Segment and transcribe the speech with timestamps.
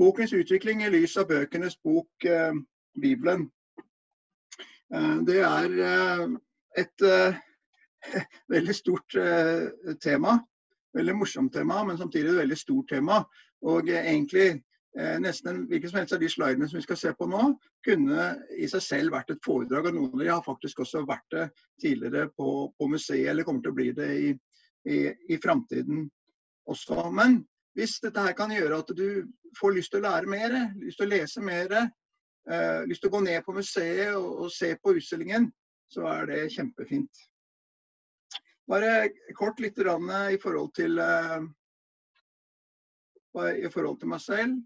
[0.00, 2.54] Bokens utvikling i lys av bøkenes bok, eh,
[3.00, 3.44] Bibelen.
[4.94, 6.24] Eh, det er eh,
[6.80, 7.04] et
[8.54, 9.16] veldig stort
[10.00, 10.38] tema.
[10.96, 13.22] Veldig morsomt tema, men samtidig et veldig stort tema.
[13.62, 14.62] Og egentlig
[15.22, 17.44] nesten hvilken som helst av de slidene som vi skal se på nå,
[17.86, 18.24] kunne
[18.60, 19.86] i seg selv vært et foredrag.
[19.88, 21.46] Og noen av de har faktisk også vært det
[21.80, 24.34] tidligere på, på museet, eller kommer til å bli det i,
[24.90, 24.98] i,
[25.32, 26.08] i framtiden
[26.68, 27.06] også.
[27.14, 27.38] Men
[27.78, 29.06] hvis dette her kan gjøre at du
[29.58, 31.74] får lyst til å lære mer, lyst til å lese mer,
[32.50, 35.48] eh, lyst til å gå ned på museet og, og, se på utstillingen,
[35.92, 37.24] så er det kjempefint.
[38.68, 41.40] Bare kort litt i forhold til eh,
[43.32, 44.60] i forhold til meg selv.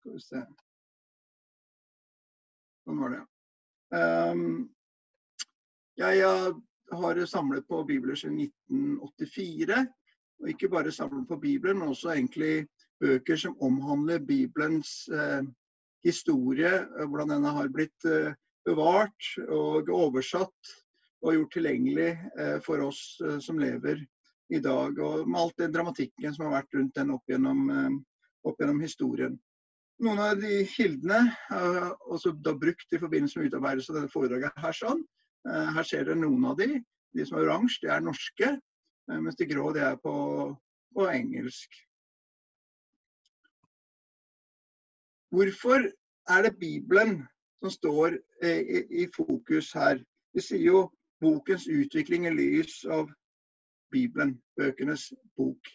[0.00, 0.42] Skal vi se.
[2.84, 3.22] Sånn var det.
[3.94, 4.46] Um,
[5.96, 9.84] jeg har samlet på bibler siden 1984.
[10.42, 12.66] Og ikke bare samlet på Bibelen, men også egentlig
[13.00, 15.42] bøker som omhandler Bibelens eh,
[16.04, 18.34] historie, eh, hvordan denne har blitt eh,
[18.66, 20.74] bevart og oversatt
[21.24, 24.02] og gjort tilgjengelig eh, for oss eh, som lever
[24.52, 24.98] i dag.
[25.00, 27.90] Og med alt den dramatikken som har vært rundt den opp gjennom, eh,
[28.48, 29.36] opp gjennom historien.
[30.04, 31.20] Noen av de kildene
[31.54, 34.56] er også da brukt i forbindelse med utarbeidelse av denne foredraget.
[34.58, 35.04] Her sånn.
[35.46, 36.80] Her ser dere noen av de.
[37.14, 38.48] De som er oransje, de er norske.
[39.08, 40.14] Mens de grå de er på,
[40.94, 41.76] på engelsk.
[45.34, 45.90] Hvorfor
[46.30, 47.16] er det Bibelen
[47.60, 49.98] som står eh, i, i fokus her?
[50.34, 50.84] Vi sier jo
[51.20, 53.10] bokens utvikling i lys av
[53.92, 55.72] Bibelen, bøkenes bok.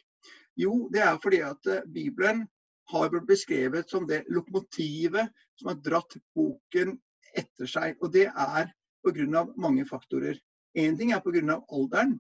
[0.60, 2.48] Jo, det er fordi at eh, Bibelen
[2.90, 6.96] har blitt beskrevet som det lokomotivet som har dratt boken
[7.38, 8.00] etter seg.
[8.02, 8.72] Og det er
[9.06, 9.46] pga.
[9.56, 10.40] mange faktorer.
[10.78, 11.62] Én ting er pga.
[11.70, 12.20] alderen.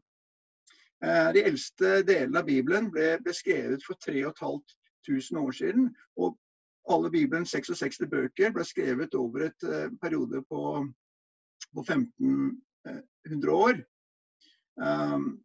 [1.03, 5.89] Eh, de eldste delene av Bibelen ble beskrevet for 3500 år siden.
[6.19, 6.35] Og
[6.91, 10.63] alle Bibelens 66 bøker ble skrevet over et uh, periode på,
[11.75, 13.83] på 1500 år.
[14.79, 15.37] Um,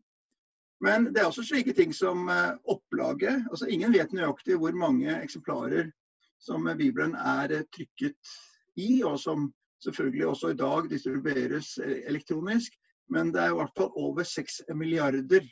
[0.84, 3.44] men det er også slike ting som uh, opplaget.
[3.50, 5.92] altså Ingen vet nøyaktig hvor mange eksemplarer
[6.40, 8.34] som uh, Bibelen er trykket
[8.80, 9.52] i, og som
[9.84, 12.72] selvfølgelig også i dag distribueres elektronisk.
[13.12, 15.46] Men det er i hvert fall over 6 milliarder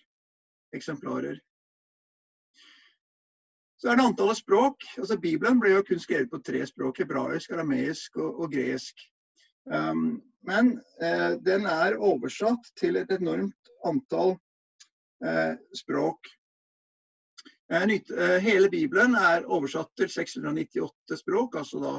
[0.76, 1.40] eksemplarer.
[3.82, 4.84] Så er det antallet språk.
[4.98, 7.00] altså Bibelen ble jo kun skrevet på tre språk.
[7.02, 9.02] Hebraisk, arameisk og, og gresk.
[9.66, 14.36] Um, men eh, den er oversatt til et enormt antall
[15.24, 16.30] eh, språk.
[17.72, 21.92] Eh, nytt, eh, hele Bibelen er oversatt til 698 språk, altså da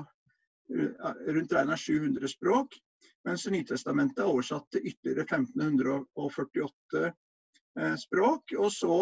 [0.74, 2.76] rundt regna 700 språk.
[3.24, 8.56] Mens Nytestamentet er oversatt til ytterligere 1548 eh, språk.
[8.60, 8.98] Og så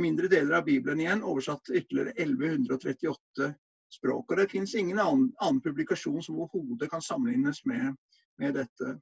[0.00, 3.50] mindre deler av Bibelen igjen, oversatt til ytterligere 1138
[3.90, 4.30] språk.
[4.30, 7.92] Og Det fins ingen annen, annen, publikasjon som overhodet kan sammenlignes med,
[8.38, 8.96] med, dette.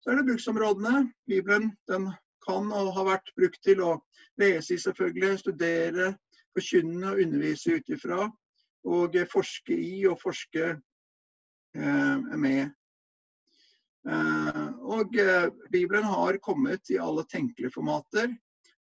[0.00, 1.08] Så er det bruksområdene.
[1.28, 2.08] Bibelen den
[2.46, 3.96] kan og har vært brukt til å
[4.40, 6.12] lese i, selvfølgelig, studere,
[6.56, 8.28] forkynne og undervise ut ifra.
[8.88, 12.70] Og forske i og forske eh, med.
[14.08, 18.30] Eh, og eh, Bibelen har kommet i alle tenkelige formater.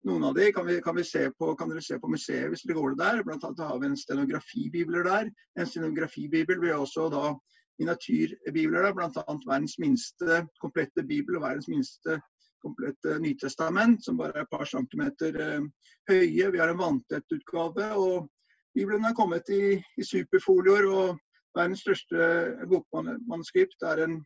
[0.07, 2.63] Noen av de kan, vi, kan, vi se på, kan dere se på museet hvis
[2.63, 3.23] dere går det der.
[3.27, 5.31] Blant annet har vi en stenografibibler der.
[5.59, 7.33] En stenografibibel blir også da
[7.77, 9.35] miniatyrbibler der, bl.a.
[9.49, 12.21] verdens minste komplette bibel og verdens minste
[12.63, 15.67] komplette Nytestament, som bare er et par centimeter eh,
[16.09, 16.51] høye.
[16.53, 17.91] Vi har en vanntett utgave.
[17.93, 18.29] og
[18.77, 21.19] Bibelen er kommet i, i superfolioer, og
[21.57, 24.19] verdens største bokmanuskript er en,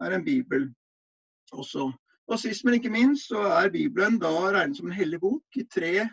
[0.00, 0.74] er en bibel
[1.52, 1.92] også.
[2.28, 5.64] Og sist, men ikke minst, så er Bibelen da regnet som en hellig bok i
[5.72, 6.08] tre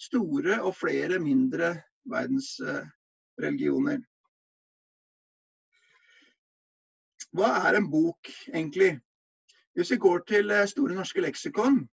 [0.00, 1.74] store og flere mindre
[2.12, 4.00] verdensreligioner.
[7.36, 9.00] Hva er en bok, egentlig?
[9.76, 11.88] Hvis vi går til eh, Store norske leksikon,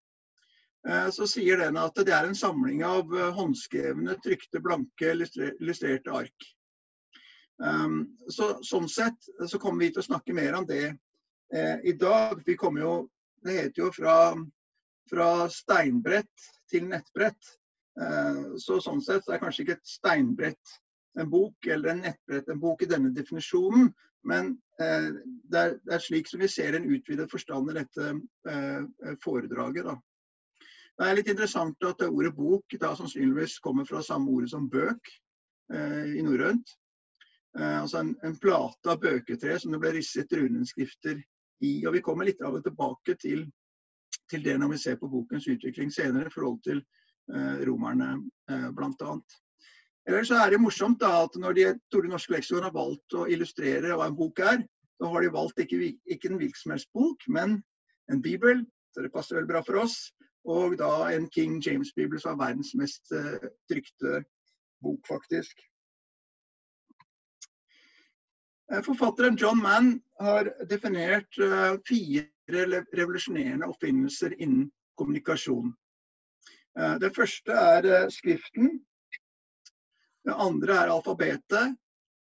[0.87, 6.11] eh, så sier den at det er en samling av eh, håndskrevne, trykte, blanke, illustrerte
[6.15, 6.47] ark.
[7.63, 10.95] Ehm, så, sånn sett så kommer vi til å snakke mer om det
[11.53, 12.39] i dag.
[12.45, 12.93] Vi kommer jo
[13.43, 14.15] det heter jo fra,
[15.09, 17.51] fra steinbrett til nettbrett.
[18.01, 20.77] Eh, så sånn sett er kanskje ikke et steinbrett
[21.19, 23.91] en bok, eller en nettbrett en bok i denne definisjonen.
[24.23, 28.13] Men eh, det, er, det, er, slik som vi ser en utvidet forstand i dette
[28.49, 29.89] eh, foredraget.
[29.91, 29.97] Da.
[30.93, 35.11] Det er litt interessant at ordet bok da sannsynligvis kommer fra samme ordet som bøk
[35.73, 36.69] i norrønt.
[37.55, 41.23] altså en, en, plate av bøketre som det ble risset runenskrifter
[41.61, 41.85] i.
[41.85, 43.45] Og vi kommer litt av og tilbake til,
[44.29, 48.15] til, det når vi ser på bokens utvikling senere i forhold til eh, romerne
[48.49, 49.17] eh, bl.a.
[50.07, 53.27] Eller så er det morsomt da at når de Store norske leksikon har valgt å
[53.31, 54.65] illustrere hva en bok er,
[54.99, 56.41] så har de valgt ikke, ikke en
[56.93, 57.61] bok, men
[58.11, 58.65] en bibel.
[58.93, 60.11] Så det passer veldig bra for oss.
[60.43, 63.39] Og da en King James-bibel som er verdens mest uh,
[63.71, 64.23] trykte
[64.83, 65.55] bok, faktisk.
[68.71, 72.27] Uh, forfatteren John Mann har definert uh, fire
[72.93, 75.73] revolusjonerende oppfinnelser innen kommunikasjon.
[76.99, 78.79] Det første er skriften.
[80.25, 81.75] Det andre er alfabetet.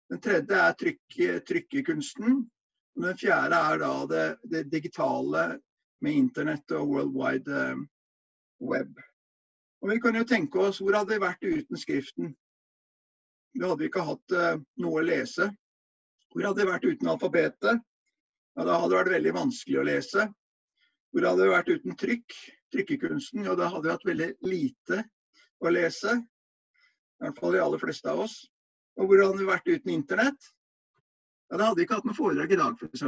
[0.10, 2.40] Den tredje er trykk, trykkekunsten.
[2.98, 5.44] Og den fjerde er da det, det digitale
[6.02, 7.62] med internett og world wide
[8.60, 9.00] web.
[9.82, 12.34] Og Vi kan jo tenke oss hvor hadde vi vært uten skriften?
[13.54, 14.38] Vi hadde ikke hatt
[14.82, 15.52] noe å lese.
[16.30, 17.82] Hvor hadde vi vært uten alfabetet?
[18.58, 20.28] Ja, Da hadde det vært veldig vanskelig å lese.
[21.10, 22.38] Hvor hadde vi vært uten trykk?
[22.74, 23.46] Trykkekunsten?
[23.48, 25.04] Ja, da hadde vi hatt veldig lite
[25.64, 26.20] å lese.
[26.20, 28.38] I hvert fall de aller fleste av oss.
[29.00, 30.50] Og hvor hadde vi vært uten internett?
[31.50, 33.08] Ja, Da hadde vi ikke hatt noe foredrag i dag, f.eks.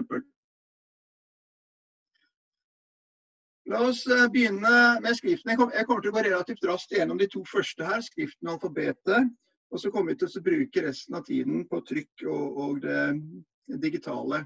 [3.71, 4.73] La oss eh, begynne
[5.03, 5.53] med skriften.
[5.53, 9.29] Jeg kommer til å gå relativt raskt gjennom de to første her, skriften og alfabetet.
[9.71, 13.79] Og så kommer vi til å bruke resten av tiden på trykk og, og det
[13.79, 14.43] digitale.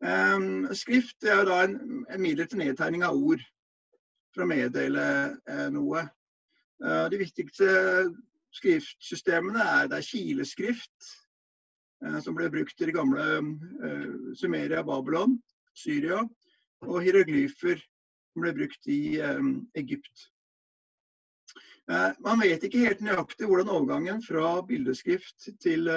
[0.00, 3.42] Um, skrift er da en, en midlertidig nedtegning av ord
[4.32, 5.04] for å meddele
[5.50, 6.06] eh, noe.
[6.80, 7.68] Uh, de viktigste
[8.56, 11.10] skriftsystemene er, er kileskrift,
[12.06, 15.36] uh, som ble brukt i det gamle uh, Sumeria, Babylon,
[15.76, 16.22] Syria,
[16.86, 17.82] og hieroglyfer,
[18.32, 19.18] som ble brukt i
[19.76, 20.30] Egypt.
[21.90, 25.88] Man vet ikke helt nøyaktig hvordan overgangen fra bildeskrift til,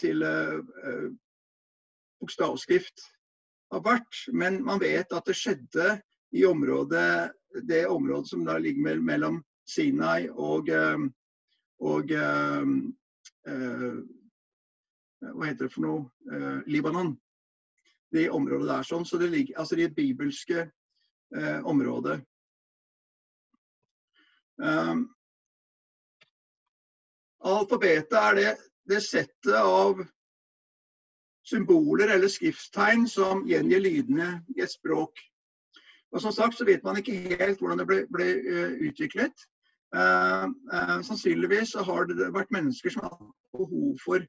[0.00, 0.24] til
[2.22, 3.04] bokstavskrift
[3.72, 5.88] har vært, men man vet at det skjedde
[6.32, 7.32] i området,
[7.68, 10.98] det området som ligger mellom Sinai og, eh,
[11.82, 12.12] og
[15.22, 16.62] Hva heter det for noe?
[16.66, 17.12] Libanon.
[18.12, 19.04] Det området der sånn.
[19.06, 20.64] Så det ligger altså det bibelske
[21.64, 22.20] området.
[24.62, 25.08] Um,
[27.42, 28.50] alfabetet er det,
[28.88, 29.98] det settet av
[31.48, 35.18] symboler eller skrifttegn som gjengir lydene i et språk.
[36.12, 39.34] Og Som sagt så vet man ikke helt hvordan det ble, ble uh, utviklet.
[39.96, 43.18] Uh, uh, sannsynligvis har det vært mennesker som har
[43.56, 44.22] behov for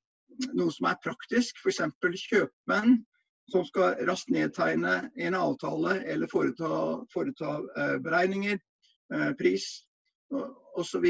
[0.58, 1.84] noe som er praktisk, f.eks.
[2.26, 3.04] kjøpmenn
[3.54, 7.58] som skal raskt nedtegne en avtale eller foreta, foreta
[8.02, 8.58] beregninger,
[9.38, 9.68] pris
[10.80, 11.06] osv.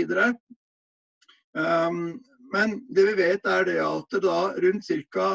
[1.53, 2.19] Um,
[2.53, 5.29] men det vi vet er det at det da rundt ca.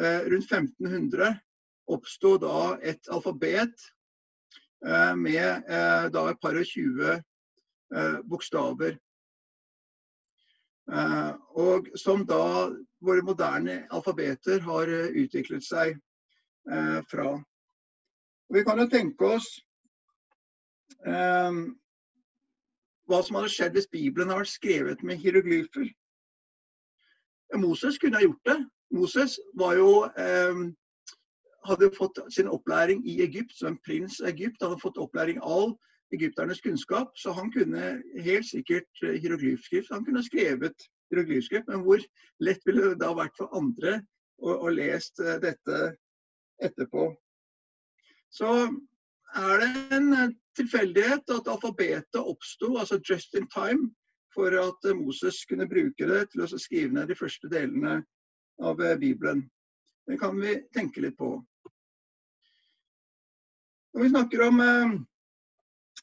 [0.00, 1.34] rundt 1500
[1.90, 3.74] oppstod da et alfabet
[4.86, 8.96] Eh, med eh, da et par og tjue eh, bokstaver.
[10.90, 12.42] Og som da
[12.98, 16.00] våre moderne alfabeter har utviklet seg
[17.06, 17.28] fra.
[18.50, 19.46] Vi kan jo tenke oss
[21.06, 21.60] eh,
[23.10, 25.88] hva som hadde skjedd hvis Bibelen hadde vært skrevet med hieroglyfer.
[27.58, 28.58] Moses kunne ha gjort det.
[28.94, 30.60] Moses jo eh,
[31.66, 34.62] hadde fått sin opplæring i Egypt som prins Egypt.
[34.62, 35.74] Hadde fått opplæring av
[36.14, 39.90] egypternes kunnskap, så han kunne helt sikkert eh, hieroglyfskrift.
[39.90, 42.02] Han kunne skrevet hieroglyfskrift, men hvor
[42.40, 44.00] lett ville det da vært for andre
[44.38, 45.80] å, å lest eh, dette
[46.62, 47.10] etterpå.
[48.30, 48.50] Så
[49.38, 53.90] er det en eh, tilfeldighet at alfabetet oppsto, altså just in time,
[54.34, 58.00] for at Moses kunne bruke det til å skrive ned de første delene
[58.62, 59.44] av Bibelen.
[60.06, 61.34] Det kan vi tenke litt på.
[63.94, 64.98] Når vi snakker om eh,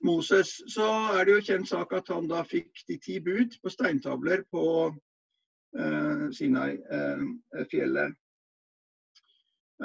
[0.03, 3.71] Moses, så er det jo kjent sak at han da fikk de ti bud på
[3.71, 4.63] steintavler på
[5.79, 8.11] eh, Sinai-fjellet.
[8.11, 8.23] Eh,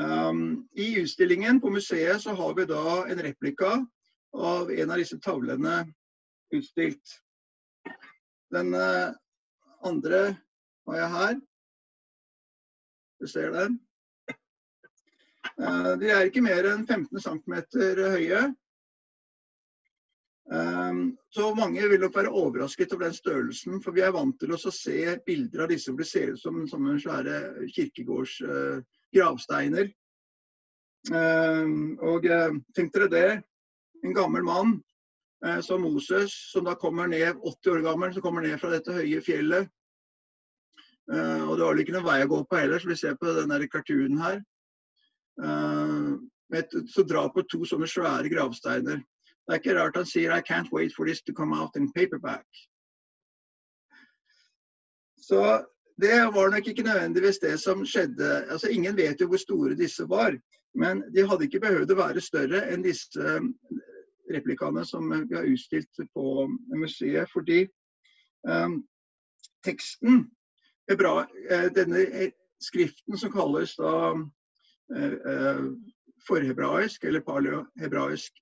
[0.02, 3.74] um, I utstillingen på museet så har vi da en replika
[4.32, 5.82] av en av disse tavlene
[6.52, 7.18] utstilt.
[8.52, 9.12] Den eh,
[9.84, 10.20] andre
[10.86, 11.38] har jeg her.
[13.20, 13.78] Du ser den.
[15.58, 17.54] Eh, de er ikke mer enn 15 cm
[18.16, 18.42] høye.
[20.52, 24.52] Eh, så mange vil nok være overrasket over den størrelsen, for vi er vant til
[24.52, 27.38] å se bilder av disse hvor det ser ut som, sånne svære
[27.72, 28.42] kirkegårds
[31.02, 32.26] og
[32.76, 33.30] tenk dere det,
[34.02, 34.80] en gammel mann
[35.62, 39.18] som Moses, som da kommer ned, 80 år gammel, som kommer ned fra dette høye
[39.26, 39.66] fjellet.
[41.10, 43.32] og det var vel ikke noen vei å gå på heller, så vi ser på
[43.34, 44.38] denne cartoonen her.
[45.42, 46.14] Uh,
[46.86, 49.00] som drar på to sånne svære gravsteiner.
[49.42, 51.92] Det er ikke rart han sier 'I can't wait for this to come out in
[51.92, 52.68] paperback'.
[55.16, 55.64] Så
[55.98, 58.50] det var nok ikke nødvendigvis det som skjedde.
[58.50, 60.38] Altså, ingen vet jo hvor store disse var.
[60.74, 63.40] Men de hadde ikke behøvd å være større enn disse
[64.30, 67.30] replikaene som vi har utstilt på museet.
[67.32, 67.68] Fordi
[68.48, 68.84] um,
[69.66, 70.30] teksten,
[70.98, 71.26] bra,
[71.74, 72.30] denne
[72.62, 74.18] skriften som kalles da uh,
[74.94, 75.64] uh,
[76.26, 78.32] forhebraisk eller paleohebraisk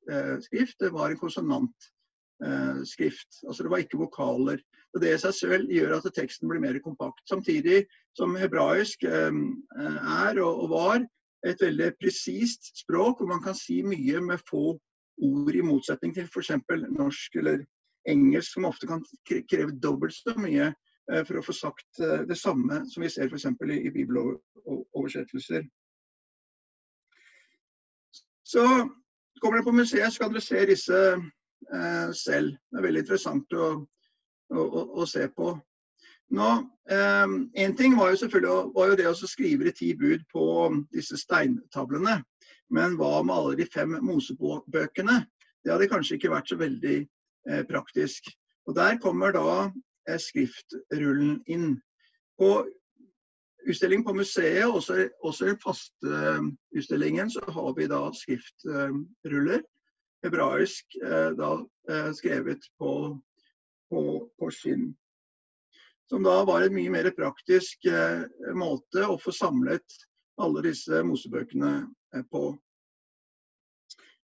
[0.44, 3.30] skrift, det var en konsonantskrift.
[3.48, 4.58] altså det var ikke vokaler.
[4.92, 7.28] Og Det i seg selv gjør at teksten blir mer kompakt.
[7.30, 7.86] Samtidig
[8.18, 11.06] som hebraisk er og var
[11.46, 14.78] et veldig presist språk, hvor man kan si mye med få
[15.20, 16.50] ord, i motsetning til f.eks.
[16.96, 17.64] norsk eller
[18.08, 19.04] engelsk, som ofte kan
[19.50, 23.28] kreve dobbelt så mye eh, for å få sagt eh, det samme som vi ser
[23.28, 23.46] f.eks.
[23.76, 25.66] i, bibeloversettelser.
[28.50, 28.64] Så
[29.40, 32.56] kommer dere på museet, så kan dere se disse eh, selv.
[32.70, 33.72] Det er veldig interessant å,
[34.50, 35.54] å, å, å se på.
[36.30, 36.50] Nå,
[36.90, 40.44] En ting var jo selvfølgelig var jo det å skrive de ti bud på
[40.94, 42.20] disse steintavlene.
[42.70, 45.24] Men hva med alle de fem Mosebøkene?
[45.64, 48.30] Det hadde kanskje ikke vært så veldig eh, praktisk.
[48.68, 49.48] Og Der kommer da
[50.08, 51.74] eh, skriftrullen inn.
[52.40, 52.62] På
[53.68, 56.46] utstilling på museet, også, også den faste eh,
[56.78, 59.66] utstillingen, så har vi da skriftruller.
[60.24, 61.52] Hebraisk eh, da
[61.90, 62.94] eh, skrevet på,
[63.90, 64.00] på,
[64.38, 64.90] på skinn
[66.10, 68.24] som da var en mye mer praktisk eh,
[68.58, 69.94] måte å få samlet
[70.42, 71.84] alle disse mosebøkene
[72.30, 72.58] på.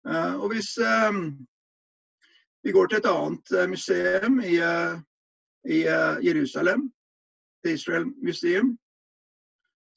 [0.08, 1.18] Eh, og hvis eh,
[2.64, 4.58] vi går til et annet museum i,
[5.66, 5.80] i
[6.28, 6.92] Jerusalem,
[7.66, 8.78] Israel Museum,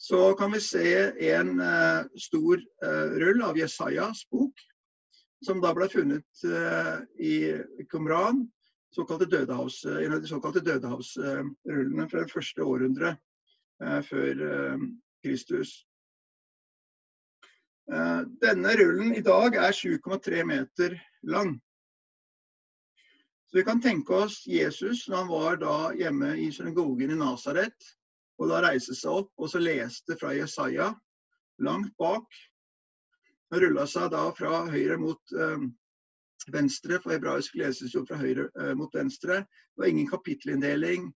[0.00, 1.60] så kan vi se en
[2.16, 2.60] stor
[3.20, 4.64] rull av Jesajas bok,
[5.44, 6.44] som da ble funnet
[7.20, 7.36] i
[7.92, 8.46] Qumran,
[8.96, 13.20] dødehavs, en av de såkalte dødehavsrullene fra det første århundret
[14.08, 14.44] før
[15.24, 15.84] Kristus.
[17.92, 21.60] Eh, denne rullen i dag er 7,3 meter lang.
[23.46, 27.90] Så vi kan tenke oss Jesus når han var da hjemme i synagogen i Nasaret,
[28.40, 30.88] og da reiste seg opp og så leste fra Jesaja
[31.62, 32.24] langt bak.
[33.52, 35.68] Han rulla seg da fra høyre mot øh,
[36.56, 39.44] venstre, for hebraisk leses jo fra høyre øh, mot venstre.
[39.44, 41.10] Det var ingen kapittelinndeling,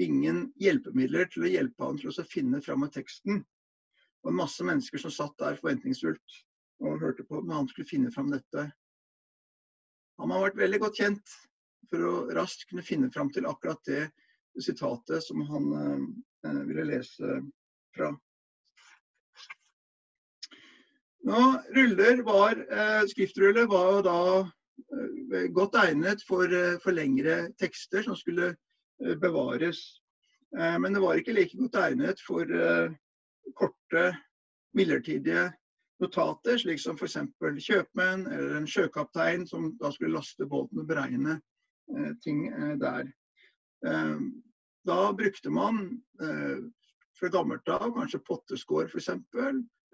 [0.00, 3.44] ingen hjelpemidler til å hjelpe han til å finne fram med teksten.
[4.24, 6.38] Og var masse mennesker som satt der forventningsfullt
[6.84, 8.68] og hørte på når han skulle finne fram dette.
[10.20, 11.34] Han har vært veldig godt kjent
[11.90, 14.06] for å raskt kunne finne fram til akkurat det
[14.62, 17.40] sitatet som han eh, ville lese
[17.96, 18.12] fra.
[21.24, 21.40] Nå,
[21.76, 28.04] ruller var, eh, skriftruller var jo da eh, godt egnet for, eh, for, lengre tekster
[28.06, 29.82] som skulle eh, bevares.
[30.56, 32.44] Eh, men det var ikke like godt egnet for
[33.94, 34.16] korte,
[34.74, 35.52] midlertidige
[36.00, 37.16] notater, slik som f.eks.
[37.62, 41.38] kjøpmenn eller en sjøkaptein som da skulle laste båten og beregne
[41.94, 43.06] eh, ting eh, der.
[43.86, 44.18] Eh,
[44.84, 46.58] da brukte man eh,
[47.18, 49.12] fra gammelt av kanskje potteskår f.eks.,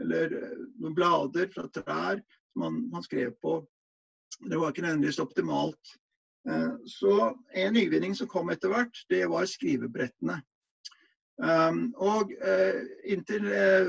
[0.00, 3.60] eller eh, noen blader fra trær som man, man, skrev på.
[4.40, 5.96] Det var ikke nødvendigvis optimalt.
[6.48, 10.40] Eh, så en nyvinning som kom etter hvert, det var skrivebrettene.
[11.40, 13.88] Um, og uh, inntil uh,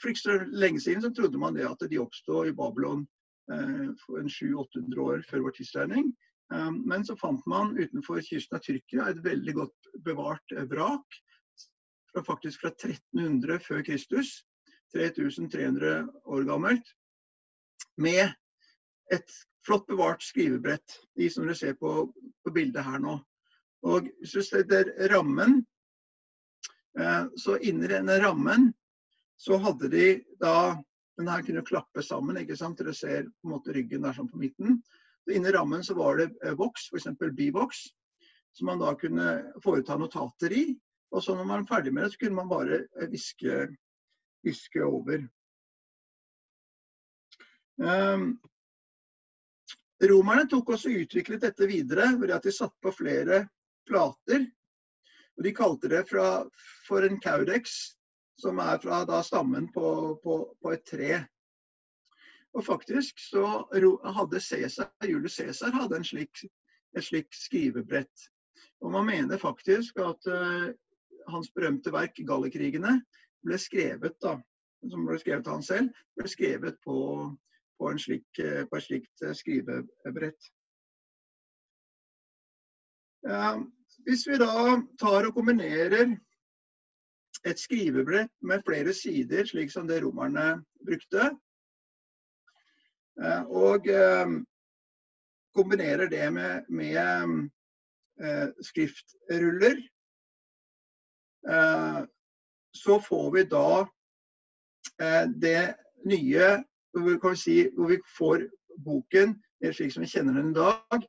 [0.00, 3.04] for ikke så lenge siden så trodde man det at de oppstod i Babylon
[3.52, 3.86] uh,
[4.18, 6.10] en 700-800 år før vår tidsregning.
[6.50, 11.20] Um, men så fant man utenfor kysten av Tyrkia et veldig godt bevart vrak.
[12.10, 14.42] Fra, faktisk fra 1300 før Kristus.
[14.96, 16.94] 3300 år gammelt.
[18.00, 18.32] Med
[19.14, 20.98] et flott bevart skrivebrett.
[21.14, 22.08] De som dere ser på,
[22.42, 23.20] på bildet her nå.
[23.86, 25.77] Og hvis du ser rammen Eh,
[27.38, 28.72] så inni denne rammen
[29.38, 30.06] så hadde de
[30.40, 30.76] da
[31.18, 32.78] Den her kunne klappe sammen, ikke sant?
[32.78, 34.76] Dere ser på en måte ryggen der sånn på midten.
[35.26, 37.08] Så inni rammen så var det eh, voks, f.eks.
[37.34, 37.80] bivoks,
[38.54, 39.32] som man da kunne
[39.64, 40.62] foreta notater i.
[41.10, 43.56] Og så når man var ferdig med det, så kunne man bare eh, viske,
[44.46, 45.24] viske over.
[47.82, 48.30] Um,
[50.06, 53.42] romerne tok også utviklet dette videre ved at de satte på flere
[53.90, 54.46] plater
[55.38, 56.42] og De kalte det fra,
[56.88, 57.94] for en caudex,
[58.38, 61.20] som er fra da, stammen på, på, på, et tre.
[62.58, 63.44] Og faktisk så
[64.16, 66.42] hadde Cæsar, Julius Cæsar hadde en slik,
[66.96, 68.26] et slikt skrivebrett.
[68.82, 70.70] Og man mener faktisk at uh,
[71.28, 72.98] hans berømte verk 'Gallikrigene'
[73.46, 74.38] ble skrevet da,
[74.90, 76.98] som ble skrevet av han selv, ble skrevet på,
[77.78, 78.26] på, slik,
[78.70, 80.50] på et slikt skrivebrett.
[83.26, 83.58] Ja,
[84.06, 86.16] hvis vi da tar og kombinerer
[87.46, 91.30] et skrivebrett med flere sider, slik som det romerne brukte,
[93.22, 94.32] eh, og eh,
[95.54, 97.50] kombinerer det med, med
[98.22, 99.80] eh, skriftruller,
[102.74, 103.86] så får vi da
[105.40, 105.74] det
[106.04, 106.48] nye
[106.92, 108.42] hvor, si, hvor vi får
[108.84, 109.36] boken
[109.72, 111.06] slik som vi kjenner den i dag,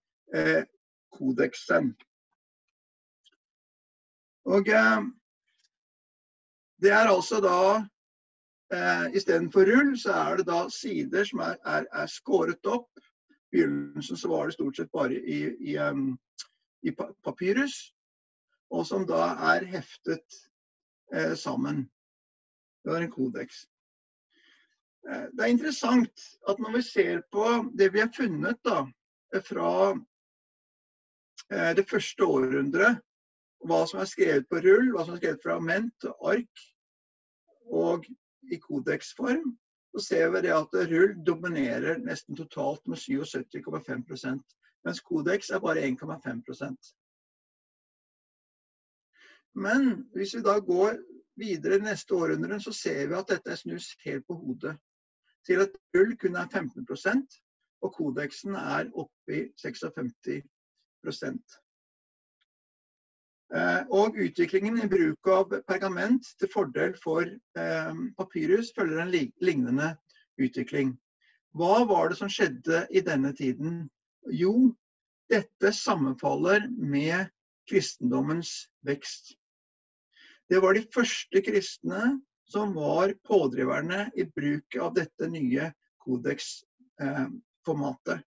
[1.17, 1.91] kodeksen.
[4.50, 4.65] Og
[6.82, 7.60] det er altså da
[8.74, 12.89] eh, Istedenfor rull, så er det da sider som er, er, er skåret opp.
[13.51, 15.39] I begynnelsen så var det stort sett bare i,
[15.72, 16.13] i, um,
[16.86, 16.94] i
[17.25, 17.77] papyrus,
[18.70, 20.38] og som da er heftet
[21.13, 21.88] eh, sammen.
[22.84, 23.63] Det var en kodeks.
[25.10, 28.84] Eh, det er interessant at når vi ser på det vi har funnet da,
[29.46, 29.74] fra
[31.50, 33.01] eh, det første århundret,
[33.68, 36.62] hva som er skrevet på rull, hva som er skrevet fragment og ark,
[37.70, 38.06] og
[38.51, 39.51] i kodeksform,
[39.94, 44.56] så ser vi det at rull dominerer nesten totalt med 77,5%
[44.88, 46.96] mens kodeks er bare 1,5%
[49.54, 51.00] Men hvis vi da går
[51.39, 54.78] videre neste århundre, så ser vi at dette snus helt på hodet.
[55.46, 57.39] Til at rull kun er 15%
[57.82, 60.39] og kodeksen er oppe i 56
[61.08, 61.68] Eh,
[63.89, 69.98] og utviklingen i bruk av pergament til fordel for eh, papyrus følger en lignende
[70.38, 70.94] utvikling.
[71.58, 73.89] Hva var det som skjedde i denne tiden?
[74.29, 74.75] Jo,
[75.34, 77.29] dette sammenfaller med
[77.70, 79.34] kristendommens vekst.
[80.50, 85.74] Det var de første kristne som var pådriverne i bruk av dette nye
[86.06, 88.18] kodeksformatet.
[88.18, 88.24] Eh,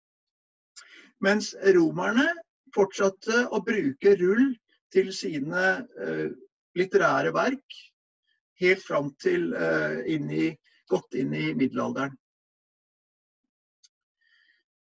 [1.24, 2.28] Mens romerne
[2.76, 4.52] fortsatte å bruke rull
[4.94, 5.64] til sine
[6.00, 6.28] uh,
[6.76, 7.80] litterære verk
[8.60, 10.50] helt fram til uh, inn i,
[10.90, 12.14] godt inn i middelalderen.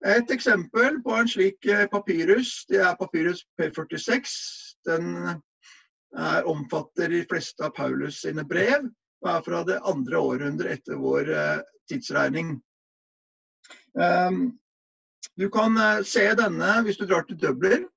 [0.03, 4.33] Et eksempel på en slik eh, papyrus, det er papyrus P46.
[4.83, 8.89] Den er, omfatter de fleste av Paulus sine brev
[9.23, 11.31] og er fra det andre århundret etter vår
[11.87, 12.57] tidsregning.
[13.95, 14.59] Um,
[15.39, 17.87] du kan se denne hvis du drar til Dublin.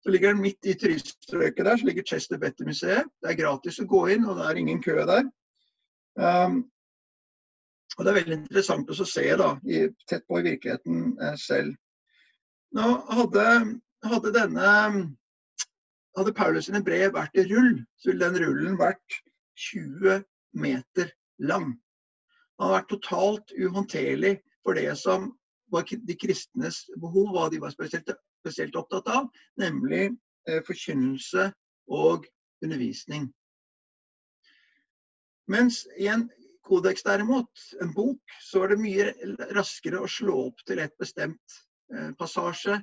[0.00, 3.08] Så ligger den midt i turiststrøket der, så ligger Chester Better-museet.
[3.20, 5.26] Det er gratis å gå inn, og det er ingen kø der.
[6.16, 6.62] Um,
[7.98, 11.74] og Det er veldig interessant å se da, i, tett på i virkeligheten eh, selv.
[12.72, 13.46] Nå hadde,
[14.06, 14.70] hadde denne
[16.16, 19.18] hadde Paulus sine brev vært i rull, så ville den rullen vært
[19.70, 20.22] 20
[20.64, 21.12] meter
[21.44, 21.74] lang.
[21.74, 24.34] Den hadde vært totalt uhåndterlig
[24.64, 25.30] for det som
[25.70, 28.10] var de kristnes behov, hva de var spesielt
[28.40, 29.28] spesielt opptatt av,
[29.60, 30.10] nemlig
[30.48, 31.50] eh, forkynnelse
[31.92, 32.26] og
[32.64, 33.28] undervisning.
[35.50, 36.28] Mens i en
[36.66, 37.50] kodeks derimot,
[37.82, 39.10] en bok, så er det mye
[39.56, 41.60] raskere å slå opp til et bestemt
[41.94, 42.80] eh, passasje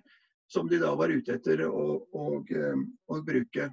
[0.52, 3.72] som de da var ute etter å, å, eh, å bruke.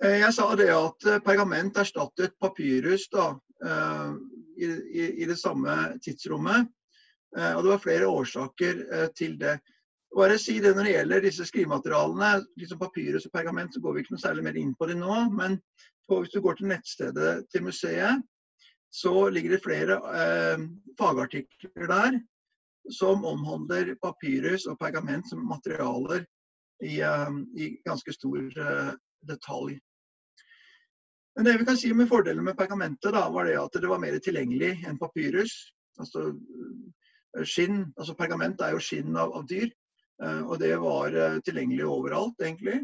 [0.00, 3.34] Jeg sa det at pergament erstattet papyrus da,
[4.56, 4.68] i,
[5.20, 6.70] i det samme tidsrommet.
[7.38, 9.58] Eh, og det var flere årsaker eh, til det.
[10.16, 14.02] Bare si det Når det gjelder disse skrivematerialene, liksom papyrus og pergament, så går vi
[14.02, 15.22] ikke noe særlig mer inn på det nå.
[15.30, 15.60] Men
[16.10, 18.22] hvis du går til nettstedet til museet,
[18.90, 20.64] så ligger det flere eh,
[20.98, 22.18] fagartikler der
[22.90, 26.24] som omhandler papyrus og pergament som materialer
[26.82, 28.92] i, eh, i ganske stor eh,
[29.28, 29.78] detalj.
[31.36, 34.02] Men det vi kan si med fordelen med pergamentet, da, var det at det var
[34.02, 35.54] mer tilgjengelig enn papyrus.
[36.00, 36.32] Altså,
[37.44, 37.84] skinn.
[37.98, 39.70] altså Pergament er jo skinn av, av dyr.
[40.22, 42.82] Eh, og det var eh, tilgjengelig overalt, egentlig.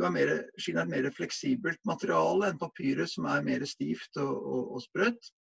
[0.00, 4.70] Mer, skinn er et mer fleksibelt materiale enn papyrus, som er mer stivt og, og,
[4.76, 5.32] og sprøtt.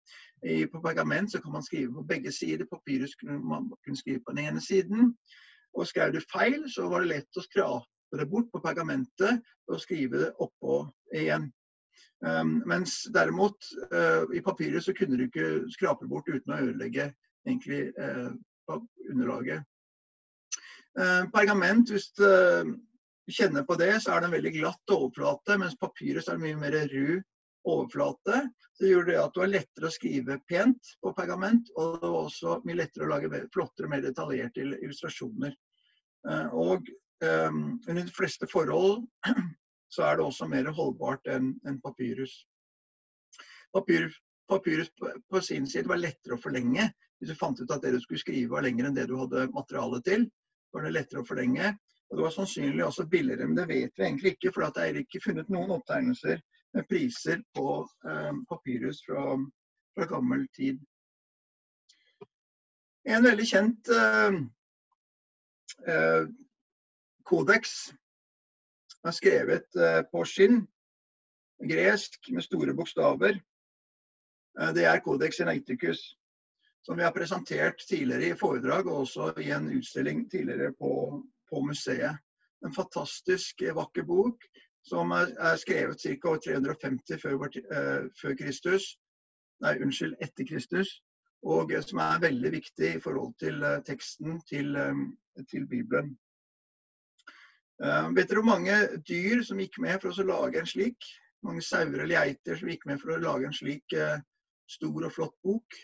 [0.42, 2.66] I, på pergament kan man skrive på begge sider.
[2.66, 5.14] Papyrus kunne man kunne skrive på den ene siden.
[5.78, 9.38] Og skrev du feil, så var det lett å skrape det bort på pergamentet
[9.70, 10.82] og skrive det oppå
[11.14, 11.46] igjen.
[12.20, 17.06] Um, mens derimot uh, i papyrus så kunne du ikke skrape bort uten å ødelegge
[17.50, 18.30] egentlig eh,
[19.10, 19.66] underlaget.
[20.98, 22.24] Eh, pergament, hvis du
[23.30, 26.76] kjenner på det, så er det en veldig glatt overflate, mens papyrus er mye mer
[26.90, 27.20] ru
[27.68, 28.40] overflate.
[28.72, 32.08] Så det gjør det at du er lettere å skrive pent på pergament, og det
[32.08, 35.54] er også mye lettere å lage flottere mer detaljerte illustrasjoner.
[36.28, 36.88] Eh, og
[37.24, 39.04] um, under de fleste forhold
[39.94, 42.34] så er det også mer holdbart enn en papyrus.
[43.74, 44.16] Papyrus,
[44.50, 46.88] papyrus på, på sin side var lettere å forlenge
[47.20, 49.50] hvis du fant ut at det du skulle skrive var lenger enn det du hadde
[49.52, 50.30] materiale til.
[50.72, 51.72] var det lettere å forlenge.
[52.10, 54.52] Og det var sannsynlig også billigere, men det vet vi egentlig ikke.
[54.54, 56.40] For det er ikke funnet noen opptegnelser
[56.74, 57.66] med priser på
[58.06, 59.34] eh, papyrus fra,
[59.94, 60.80] fra, gammel tid.
[63.10, 64.38] En veldig kjent eh,
[65.90, 66.30] eh,
[67.26, 67.74] kodeks
[69.06, 70.62] er skrevet eh, på skinn,
[71.70, 73.38] gresk med store bokstaver.
[74.60, 76.02] Eh, det er Codex Sinaiticus,
[76.82, 80.92] som vi har presentert tidligere i foredrag og også i en utstilling tidligere på,
[81.50, 82.16] på museet.
[82.64, 84.44] En fantastisk eh, vakker bok
[84.86, 86.34] som er, er skrevet ca.
[86.46, 88.94] 350 før, uh, før, Kristus.
[89.60, 90.94] Nei, unnskyld, etter Kristus.
[91.44, 95.06] Og uh, som er veldig viktig i forhold til uh, teksten til, um,
[95.50, 96.16] til Bibelen.
[97.80, 98.74] vet dere hvor mange
[99.08, 101.06] dyr som gikk med for å lage en slik?
[101.44, 103.94] Mange sauer eller geiter som gikk med for å lage en slik
[104.68, 105.78] stor og flott bok?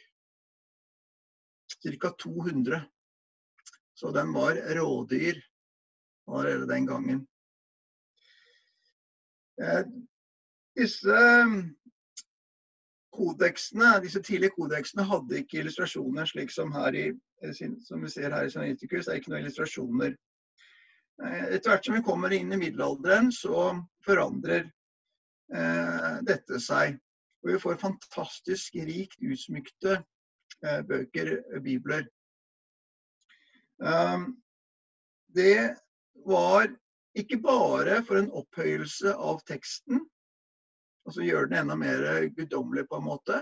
[2.00, 2.10] Ca.
[2.10, 2.80] 200.
[3.94, 5.40] Så den var rådyr
[6.26, 7.26] allerede den gangen.
[9.62, 9.84] Eh,
[10.76, 11.76] disse um,
[13.16, 17.08] kodeksene, disse tidlige kodeksene hadde ikke illustrasjoner slik som, i,
[17.42, 17.54] eh,
[17.88, 19.06] som vi ser her i Sinaiticus.
[19.06, 20.16] Det er ikke noen illustrasjoner.
[21.24, 23.70] Eh, etter hvert som vi kommer inn i middelalderen, så
[24.04, 24.66] forandrer
[25.54, 26.98] eh, dette seg.
[27.44, 30.02] Og vi får fantastisk rikt utsmykte
[30.62, 32.06] bøker, bibler.
[33.76, 34.30] Um,
[35.36, 35.76] det
[36.26, 36.68] var
[37.16, 40.00] ikke bare for en opphøyelse av teksten,
[41.06, 42.04] altså gjøre den enda mer
[42.36, 43.40] guddommelig på en måte,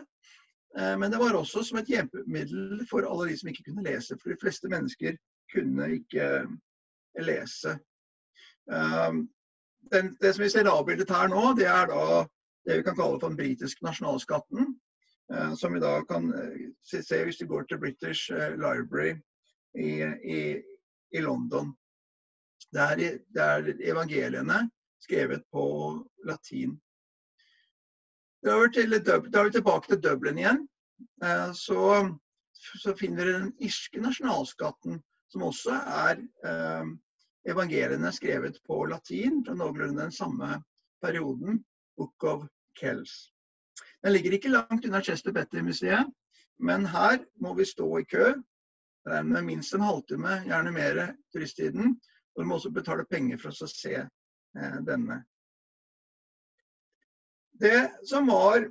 [0.78, 4.18] eh, men det var også som et hjelpemiddel for alle de som ikke kunne lese.
[4.20, 5.18] For de fleste mennesker
[5.54, 6.54] kunne ikke eh,
[7.22, 7.78] lese.
[8.70, 9.20] Eh,
[9.92, 12.24] den, det som vi ser avbildet her nå, det er da
[12.64, 14.74] det vi kan kalle for den britiske nasjonalskatten.
[15.56, 16.26] Som vi da kan
[16.84, 18.28] se hvis vi går til British
[18.60, 19.14] Library
[19.74, 20.40] i, i,
[21.16, 21.70] i London.
[22.72, 24.58] Det er, det er evangeliene
[25.04, 25.64] skrevet på
[26.26, 26.76] latin.
[28.44, 30.64] Da er, vi tilbake til Dublin igjen.
[31.24, 31.80] Eh, så,
[32.52, 34.98] så finner vi den irske nasjonalskatten,
[35.32, 36.90] som også er eh,
[37.48, 40.58] evangeliene skrevet på latin fra noenlunde den samme
[41.04, 41.62] perioden,
[41.96, 42.44] Book of
[42.76, 43.30] Kells.
[44.04, 46.10] Den ligger ikke langt unna Chester Betty-museet,
[46.60, 48.34] men her må vi stå i kø.
[49.04, 51.00] Med minst en halvtime, gjerne mer,
[51.32, 51.96] turisttiden.
[52.34, 55.18] Og du må også betale penger for å se eh, denne.
[57.60, 58.70] Det som var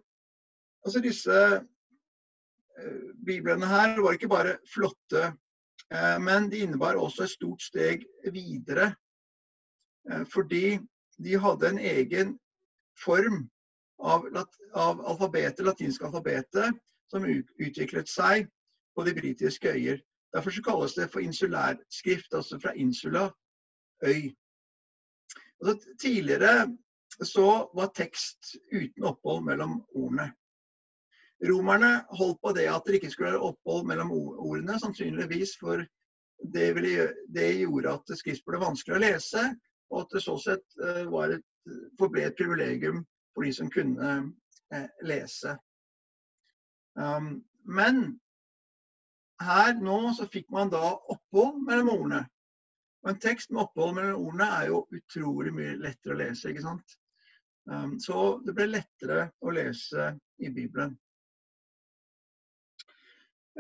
[0.84, 5.30] Altså disse eh, biblene her var ikke bare flotte,
[5.88, 8.04] eh, men de innebar også et stort steg
[8.36, 8.90] videre.
[10.12, 10.76] Eh, fordi
[11.24, 12.34] de hadde en egen
[13.00, 13.46] form
[14.04, 14.28] av,
[14.74, 16.76] av alfabetet, latinske alfabetet
[17.12, 18.48] som utviklet seg
[18.96, 20.02] på de britiske øyer.
[20.34, 23.30] Derfor kalles det for insulærskrift, altså fra insula
[24.06, 24.32] øy.
[25.62, 26.78] Altså, tidligere
[27.22, 30.32] så var tekst uten opphold mellom ordene.
[31.44, 35.84] Romerne holdt på det at det ikke skulle være opphold mellom ordene, sannsynligvis for
[36.54, 39.44] det, ville, det gjorde at skrift ble vanskelig å lese,
[39.92, 41.46] og at det så sett uh, var et,
[42.00, 44.12] forble et privilegium for de som kunne
[44.74, 45.58] uh, lese.
[47.00, 48.04] Um, men
[49.42, 52.24] her nå så fikk man da opphold mellom ordene.
[53.04, 56.52] Og en tekst med opphold mellom ordene er jo utrolig mye lettere å lese.
[56.52, 56.98] ikke sant?
[57.70, 60.96] Um, så det ble lettere å lese i Bibelen.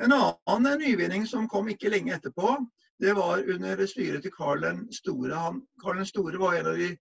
[0.01, 2.55] En annen nyvinning som kom ikke lenge etterpå,
[2.99, 5.35] det var under styret til Karl den store.
[5.37, 6.93] Han, Karl den store var en av de,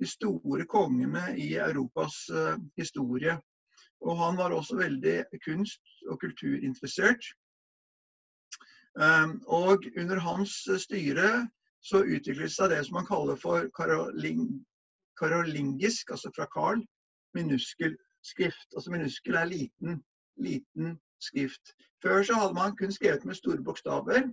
[0.00, 3.36] de store kongene i Europas uh, historie.
[4.02, 7.22] Og han var også veldig kunst- og kulturinteressert.
[8.94, 11.48] Um, og under hans styre
[11.82, 14.42] så utviklet seg det som man kaller for karoling,
[15.18, 16.82] karolingisk, altså fra Karl,
[17.34, 18.68] minuskelskrift.
[18.76, 20.02] Altså minuskel er liten,
[20.36, 21.74] liten skrift.
[22.02, 24.28] Før så hadde man kun skrevet med store bokstaver.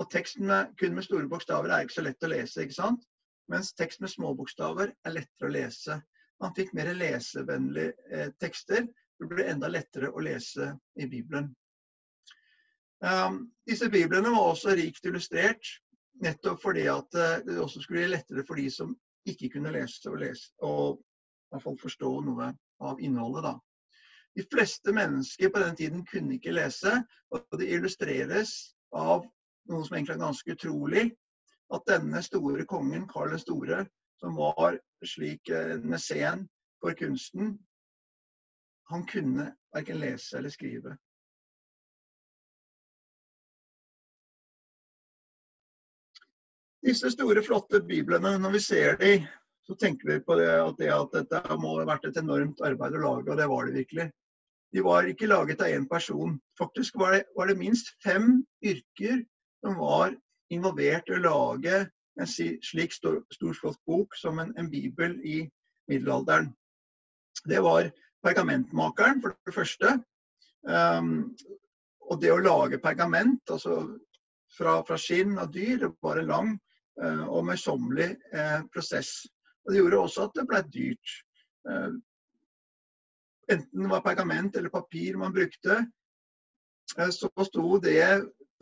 [0.00, 3.04] Og teksten med, kun med store bokstaver er ikke så lett å lese, ikke sant?
[3.50, 5.98] Mens tekst med små bokstaver er lettere å lese.
[6.42, 8.86] Man fikk mer lesevennlige eh, tekster.
[9.18, 11.50] Det ble enda lettere å lese i Bibelen.
[13.02, 15.66] Um, disse biblene var også rikt illustrert.
[16.22, 18.94] Nettopp fordi at eh, det også skulle bli lettere for de som
[19.28, 22.50] ikke kunne lese og lese, og i hvert fall forstå noe
[22.82, 23.46] av innholdet.
[23.46, 23.54] da.
[24.34, 26.94] De fleste mennesker på den tiden kunne ikke lese,
[27.30, 28.54] og det illustreres
[28.96, 29.26] av
[29.70, 31.04] noe som egentlig er ganske utrolig.
[31.72, 33.84] At denne store kongen, Karl den store,
[34.20, 36.48] som var slik nesen mesen
[36.82, 37.54] for kunsten,
[38.92, 40.96] han kunne verken lese eller skrive.
[46.82, 49.12] Disse store, flotte biblene, når vi ser de,
[49.62, 52.98] så tenker vi på det at, det at dette må ha vært et enormt arbeid
[52.98, 54.08] å lage, og det var det virkelig.
[54.74, 56.34] De var ikke laget av én person.
[56.58, 59.22] Faktisk var det, var det, minst fem yrker
[59.62, 60.16] som var
[60.52, 61.82] involvert i å lage
[62.20, 65.42] en slik stor, stor flott bok som en, en, bibel i
[65.90, 66.50] middelalderen.
[67.48, 67.88] Det var
[68.24, 69.94] pergamentmakeren, for det første.
[70.62, 71.32] Um,
[72.10, 73.80] og det å lage pergament, altså
[74.52, 76.52] fra, fra skinn av dyr, var en lang
[77.02, 79.22] uh, og møysommelig uh, prosess.
[79.64, 81.16] Og Det gjorde også at det ble dyrt.
[81.66, 81.96] Uh,
[83.50, 85.80] enten det var pergament eller papir man brukte,
[86.92, 87.96] så sto det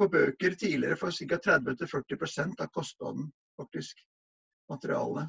[0.01, 1.37] på bøker tidligere for ca.
[1.45, 3.29] 30-40% av kostnaden,
[3.61, 4.01] faktisk.
[4.71, 5.29] Materialet.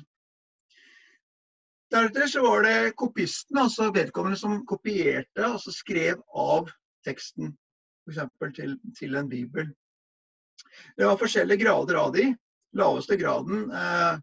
[1.92, 6.70] Deretter så var det kopisten, altså vedkommende som kopierte, altså skrev av
[7.06, 7.52] teksten.
[8.08, 8.56] F.eks.
[8.56, 9.68] Til, til en bibel.
[10.98, 12.30] Det var forskjellige grader av de.
[12.80, 14.14] Laveste graden, eh,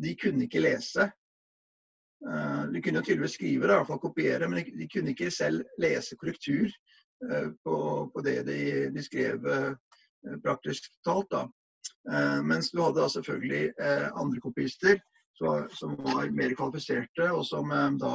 [0.00, 1.10] de kunne ikke lese.
[2.24, 5.66] Eh, de kunne tydeligvis skrive, da, i hvert fall kopiere, men de, kunne ikke selv
[5.82, 6.70] lese korrektur
[7.28, 7.76] eh, på,
[8.14, 8.62] på det de,
[8.94, 9.44] de skrev
[10.44, 11.30] praktisk talt.
[11.30, 11.46] da.
[12.42, 13.72] Mens du hadde da selvfølgelig
[14.16, 14.98] andre kopister
[15.38, 18.14] som var mer kvalifiserte, og som da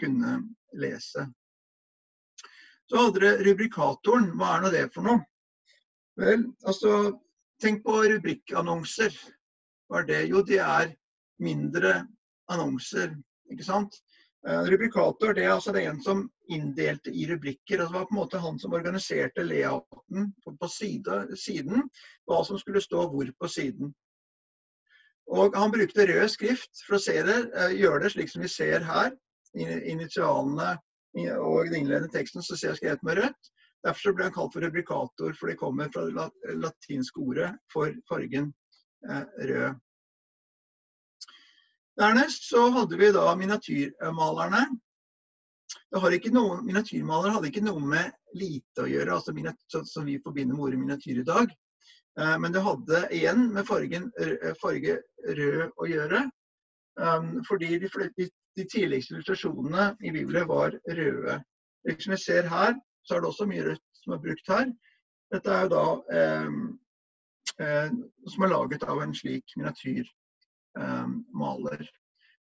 [0.00, 0.34] kunne
[0.78, 1.24] lese.
[2.88, 4.30] Så hadde dere rubrikatoren.
[4.38, 5.24] Hva er nå det for noe?
[6.18, 7.18] Vel, altså
[7.58, 9.16] Tenk på rubrikkannonser.
[9.90, 10.18] Hva er det?
[10.30, 10.92] Jo, de er
[11.42, 12.04] mindre
[12.54, 13.16] annonser.
[13.50, 13.96] ikke sant?
[14.46, 17.80] Uh, rubrikator det er altså det en som inndelte i rubrikker.
[17.80, 21.88] Altså, det var på en måte han som organiserte layouten på, side, siden.
[22.28, 23.94] Hva som skulle stå hvor på siden.
[25.28, 28.86] Og Han brukte rød skrift for å det, uh, gjøre det slik som vi ser
[28.86, 29.16] her.
[29.58, 30.76] Initialene
[31.40, 33.48] og den innledende teksten så ser jeg skrevet med rødt.
[33.86, 38.50] Derfor ble han kalt for rubrikator, for det kommer fra det latinske ordet for fargen
[39.08, 39.78] eh, rød.
[41.98, 44.66] Dernest så hadde vi da miniatyrmalerne.
[45.92, 50.80] Noe, miniatyrmalere hadde ikke noe med lite å gjøre, altså som vi forbinder med ordet
[50.82, 51.52] miniatyr i dag.
[52.20, 54.10] Eh, men det hadde igjen med fargen,
[54.62, 56.26] farge rød å gjøre.
[56.98, 57.88] Um, fordi de,
[58.58, 61.36] de tidligste illustrasjonene i Bibelen var røde.
[61.98, 62.74] Som vi ser her,
[63.06, 64.70] så er det også mye rødt som er brukt her.
[65.32, 65.84] Dette er jo da
[66.18, 66.56] eh,
[67.64, 67.92] eh,
[68.32, 70.14] som er laget av en slik miniatyrmaler.
[70.78, 71.88] Eh,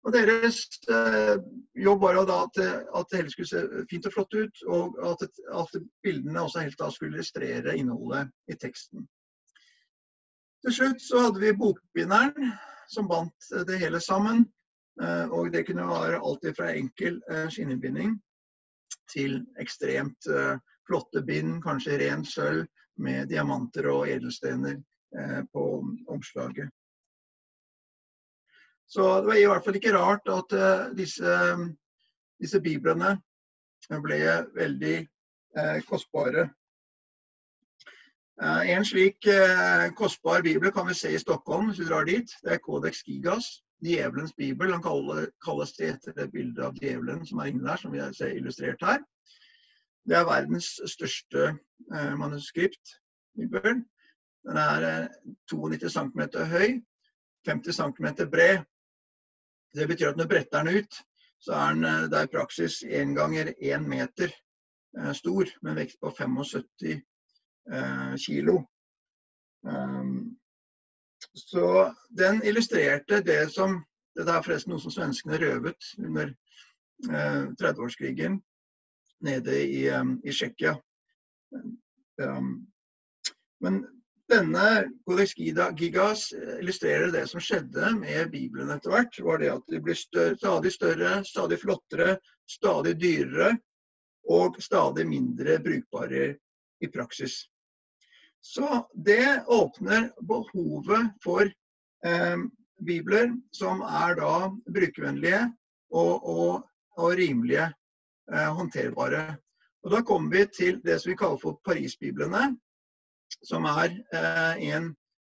[0.02, 1.36] og Deres eh,
[1.78, 2.60] jobb var jo da at,
[2.98, 5.28] at, det hele skulle se fint og flott ut, og at,
[5.62, 9.06] at bildene også helt da skulle illustrere innholdet i teksten.
[10.66, 12.50] Til slutt så hadde vi bokbinderen,
[12.90, 14.46] som bandt det hele sammen.
[15.02, 18.18] Eh, og det kunne være alt fra enkel eh, skinnebinding
[19.14, 20.58] til ekstremt eh,
[20.88, 22.68] flotte bind, kanskje ren sølv
[23.02, 24.82] med diamanter og edelstener
[25.52, 25.62] på
[26.08, 26.70] omslaget.
[28.92, 30.54] Så det var i hvert fall ikke rart at
[30.98, 31.36] disse,
[32.44, 33.14] disse biblene
[34.04, 34.18] ble
[34.58, 34.96] veldig
[35.88, 36.50] kostbare.
[38.44, 39.30] En slik
[39.96, 42.36] kostbar bibel kan vi se i Stockholm hvis vi drar dit.
[42.44, 43.48] Det er Codex Gigas
[43.82, 44.72] djevelens bibel.
[44.72, 44.84] Han
[45.46, 48.86] kalles det etter et bilde av djevelen som er inne der, som vi ser illustrert
[48.86, 49.02] her.
[50.10, 51.48] Det er verdens største
[51.94, 52.98] eh, manuskript.
[53.38, 53.84] Bibel.
[54.48, 55.08] Den er eh,
[55.52, 56.82] 92 cm høy,
[57.48, 58.66] 50 cm bred.
[59.76, 61.00] Det betyr at når bretter den ut,
[61.42, 64.34] så er den eh, det praksis én ganger én meter
[64.98, 67.02] eh, stor, med vekt på 75
[67.72, 68.62] eh, kilo.
[69.64, 70.38] Um,
[71.36, 73.84] så den illustrerte det som
[74.18, 76.34] Dette er forresten noe som svenskene røvet under
[77.08, 78.42] eh, 30-årskrigen
[79.24, 80.74] nede i, um, Tsjekkia.
[82.20, 82.50] Um,
[83.64, 83.80] men
[84.32, 84.68] denne
[85.06, 89.20] Codex Gigas illustrerer det som skjedde med Bibelen etter hvert.
[89.20, 92.16] var det at De ble større, stadig større, stadig flottere,
[92.48, 93.52] stadig dyrere
[94.30, 96.36] og stadig mindre brukbare
[96.82, 97.44] i praksis.
[98.42, 101.46] Så det åpner behovet for
[102.06, 102.38] eh,
[102.82, 104.34] bibler som er da
[104.66, 105.44] brukervennlige
[105.92, 106.64] og, og,
[106.98, 107.68] og rimelige
[108.34, 109.38] eh, håndterbare.
[109.84, 112.56] Og Da kommer vi til det som vi kaller for Parisbiblene,
[113.42, 114.96] som er eh, en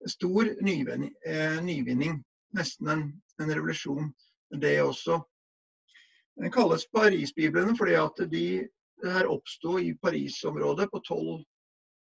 [0.09, 2.23] stor eh, nyvinning.
[2.53, 4.13] Nesten en, en, revolusjon,
[4.61, 5.21] det også.
[6.41, 8.67] Den kalles Parisbiblene fordi at de
[9.03, 11.01] her oppsto i Paris-området på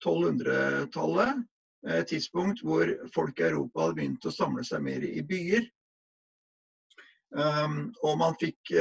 [0.04, 1.44] 1200-tallet.
[1.88, 5.64] Et tidspunkt hvor folk i Europa hadde begynt å samle seg mer i byer.
[7.30, 8.72] Um, og man fikk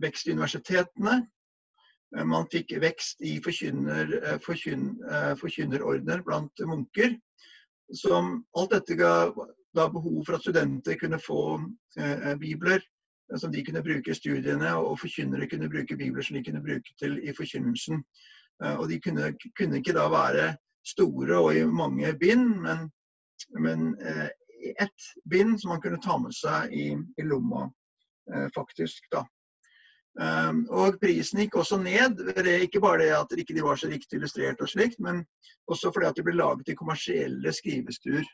[0.00, 1.26] vekst i universitetene.
[2.16, 4.92] Uh, man fikk vekst i forkynner, uh, forkyn,
[5.40, 7.16] forkynnerordner blant munker.
[7.94, 9.12] Som alt dette ga,
[9.74, 11.42] da behov for at studenter kunne få
[11.98, 12.82] eh, bibler
[13.38, 16.94] som de kunne bruke i studiene, og forkynnere kunne bruke bibler som de kunne bruke
[16.98, 18.02] til i forkynnelsen.
[18.60, 20.48] Og de kunne, kunne, ikke da være
[20.86, 22.90] store og i mange bind, men,
[23.58, 24.28] men eh,
[24.82, 27.68] ett bind som man kunne ta med seg i, i lomma,
[28.54, 29.06] faktisk.
[29.12, 29.22] da.
[30.20, 32.18] Um, og prisen gikk også ned.
[32.60, 35.22] Ikke bare det at de ikke var så riktig illustrert, og slikt, men
[35.70, 38.26] også fordi at de ble laget i kommersielle skrivestuer.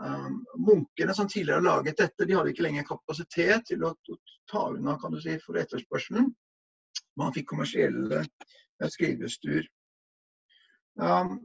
[0.00, 3.92] Um, munkene som tidligere har laget dette, de hadde ikke lenger kapasitet til å,
[4.48, 6.30] ta unna kan du si, for etterspørselen.
[7.20, 9.68] Man fikk kommersielle uh, skrivestuer.
[10.96, 11.42] Um,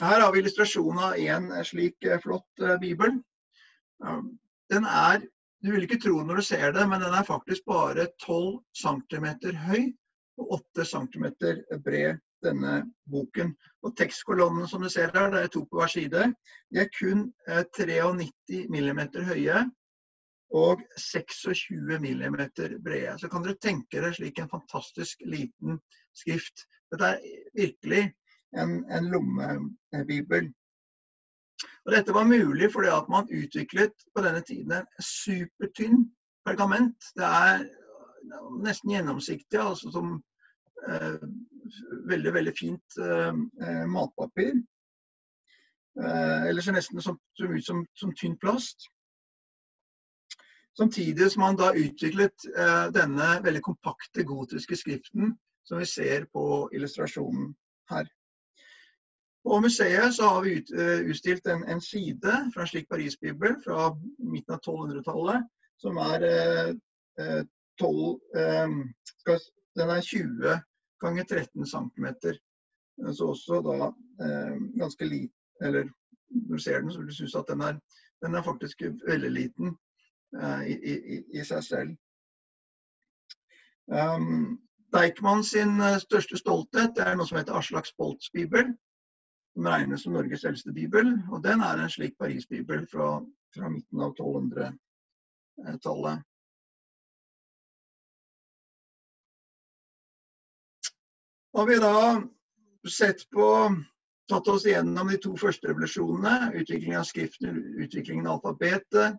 [0.00, 3.20] her har vi illustrasjon av en slik uh, flott bibel.
[4.70, 5.24] den er
[5.64, 9.26] du vil ikke tro når du ser det, men den er faktisk bare 12 cm
[9.66, 9.88] høy
[10.38, 11.26] og 8 cm
[11.84, 12.74] bred, denne
[13.10, 13.50] boken.
[13.82, 16.28] Og tekstkolonnene som du ser her, det er to på hver side,
[16.70, 17.26] de er kun
[17.74, 19.00] 93 eh, mm
[19.32, 19.64] høye
[20.58, 22.38] og 26 mm
[22.84, 23.18] brede.
[23.18, 25.80] Så kan dere tenke dere slik en fantastisk liten
[26.16, 26.64] skrift.
[26.92, 28.04] Dette er virkelig
[28.56, 30.52] en, en lommebibel.
[31.86, 36.04] Og Dette var mulig fordi at man utviklet på denne tiden en supertynn
[36.46, 37.10] pergament.
[37.16, 37.64] Det er
[38.64, 40.18] nesten gjennomsiktig, altså som
[40.88, 41.24] eh,
[42.10, 43.32] veldig, veldig fint eh,
[43.64, 44.54] eh matpapir.
[46.04, 48.86] Eh, eller ser nesten som, som ut som, som tynn plast.
[50.78, 55.34] Samtidig som man da utviklet eh, denne veldig kompakte gotiske skriften
[55.66, 57.50] som vi ser på illustrasjonen
[57.90, 58.06] her.
[59.48, 63.54] På museet så har vi ut, uh, utstilt en, en, side fra en slik Paris-bibel
[63.64, 65.46] fra midten av 1200-tallet,
[65.80, 67.44] som er uh,
[67.80, 67.94] 12,
[68.66, 68.82] um,
[69.22, 69.38] skal,
[69.78, 70.58] Den er 20
[71.00, 72.08] ganger 13 cm.
[73.14, 73.92] Så også da
[74.74, 75.84] ganske liten Eller
[76.28, 77.78] når du ser den, så vil du synes at den er,
[78.24, 79.76] den er faktisk veldig liten
[80.66, 81.92] i, i, i, seg selv.
[83.86, 84.58] Um,
[84.94, 88.74] Deichman sin største stolthet er noe som heter Aslaks Bolts bibel
[89.58, 91.22] som regnes som Norges eldste bibel.
[91.32, 93.24] Og den er en slik Paris-bibel fra,
[93.56, 96.22] fra, midten av 1200-tallet.
[101.58, 102.22] Har vi da
[102.86, 103.74] sett på
[104.30, 109.18] tatt oss igjennom de to første revolusjonene, utviklingen av skriften, utviklingen av alfabetet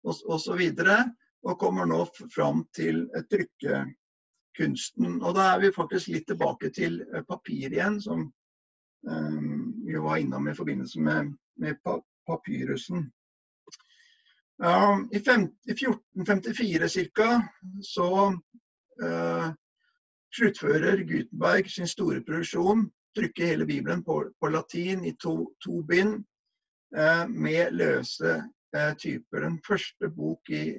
[0.00, 0.56] osv.
[0.56, 0.60] Og,
[1.44, 5.20] og kommer nå fram til trykkekunsten.
[5.20, 8.32] Og da er vi faktisk litt tilbake til papir igjen, som
[9.86, 11.76] vi var innom i forbindelse med, med
[12.26, 13.10] papyrusen.
[14.62, 17.42] Um, I, 1454 ca.
[17.82, 18.26] så
[19.02, 19.52] uh,
[20.36, 26.24] sluttfører Gutenberg sin store produksjon, trykker hele Bibelen på, på latin i to, to bind
[26.96, 28.36] uh, med løse
[28.76, 29.40] uh, typer.
[29.40, 30.76] Den første bok i,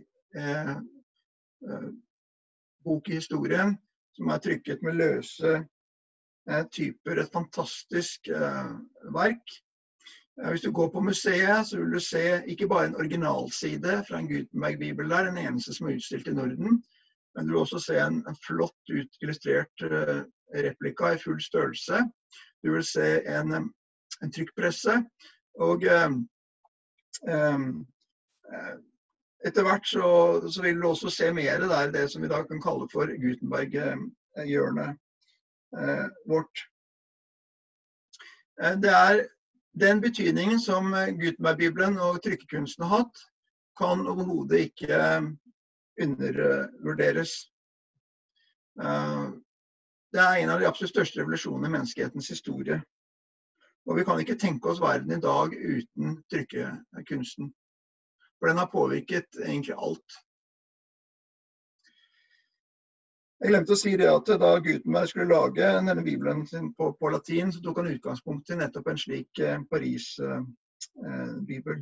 [2.84, 3.76] bok i historien
[4.16, 5.66] som er trykket med løse Eh,
[6.72, 8.72] typer et fantastisk eh,
[9.16, 9.54] verk.
[10.42, 14.20] Eh, hvis du går på museet, så vil du se ikke bare en originalside fra
[14.20, 16.84] en Gutenberg-bibel der, den eneste som er utstilt i Norden,
[17.36, 19.86] men du vil også se en, en flott ut, illustrert
[20.52, 22.02] replika i full størrelse.
[22.64, 23.54] Du vil se en,
[24.24, 24.98] en trykkpresse.
[25.60, 27.78] Og um,
[29.46, 30.10] etter hvert så,
[30.52, 35.00] så, vil du også se mer der, det som vi da kan kalle for Gutenberg-hjørnet.
[35.78, 36.68] Eh, vårt.
[38.64, 39.28] Eh, det er
[39.80, 43.22] den betydningen som Gutenberg-bibelen og trykkekunsten har hatt,
[43.80, 44.98] kan overhodet ikke
[46.02, 47.32] undervurderes.
[48.82, 49.30] Eh,
[50.12, 52.82] det er en av de absolutt største revolusjonene i menneskehetens historie.
[53.88, 57.54] Og vi kan ikke tenke oss verden i dag uten trykkekunsten.
[58.40, 60.20] For den har påvirket egentlig alt.
[63.42, 67.10] Jeg glemte å si det at da Gutenberg skulle lage denne bibelen sin på, på
[67.10, 71.80] latin, så tok han utgangspunkt i nettopp en slik eh, Paris-bibel.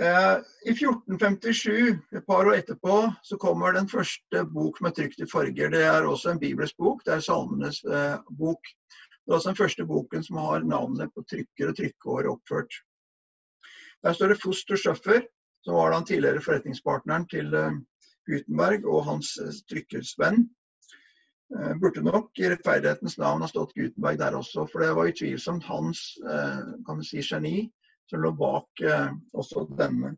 [0.00, 5.28] Eh, I 1457, et par år etterpå, så kommer den første bok med trykt i
[5.28, 5.68] farger.
[5.74, 7.04] Det er også en bibelsk bok.
[7.04, 8.62] Det er Salmenes eh, bok.
[8.94, 12.72] Det er også den første boken som har navnet på trykker og trykkeår oppført.
[14.06, 15.20] Der står det Foster Schøffer,
[15.66, 17.76] som var den tidligere forretningspartneren til eh,
[18.28, 20.44] Gutenberg og hans eh, trykkesvenn.
[21.56, 25.66] Eh, burde nok i rettferdighetens navn ha stått Gutenberg der også, for det var utvilsomt
[25.68, 27.68] hans eh, kan du si, geni
[28.08, 28.80] som lå bak
[29.36, 30.14] også denne.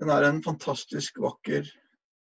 [0.00, 1.68] Den er en fantastisk vakker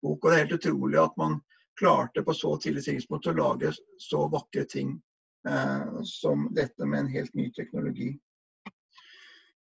[0.01, 1.37] bok, og det er helt utrolig at man
[1.79, 4.95] klarte på så tidlig tidspunkt å lage så vakre ting
[5.47, 8.11] eh, som dette med en helt ny teknologi.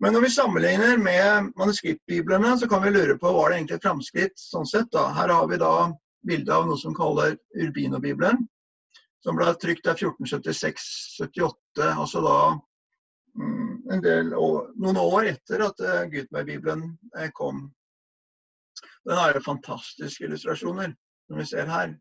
[0.04, 3.86] Men når vi sammenligner med manuskriptbiblene, så kan vi lure på var det egentlig et
[3.86, 4.90] framskritt sånn sett.
[4.92, 5.06] da.
[5.16, 5.76] Her har vi da
[6.28, 8.42] bilde av noe som kaller Urbino-bibelen,
[9.24, 12.36] som ble trykt av 1476-78, altså da
[13.40, 16.84] mm, år, noen år etter at uh, Gutenberg-bibelen
[17.16, 17.64] uh, kom.
[19.08, 20.92] Den har jo fantastiske illustrasjoner,
[21.30, 21.96] som vi ser her.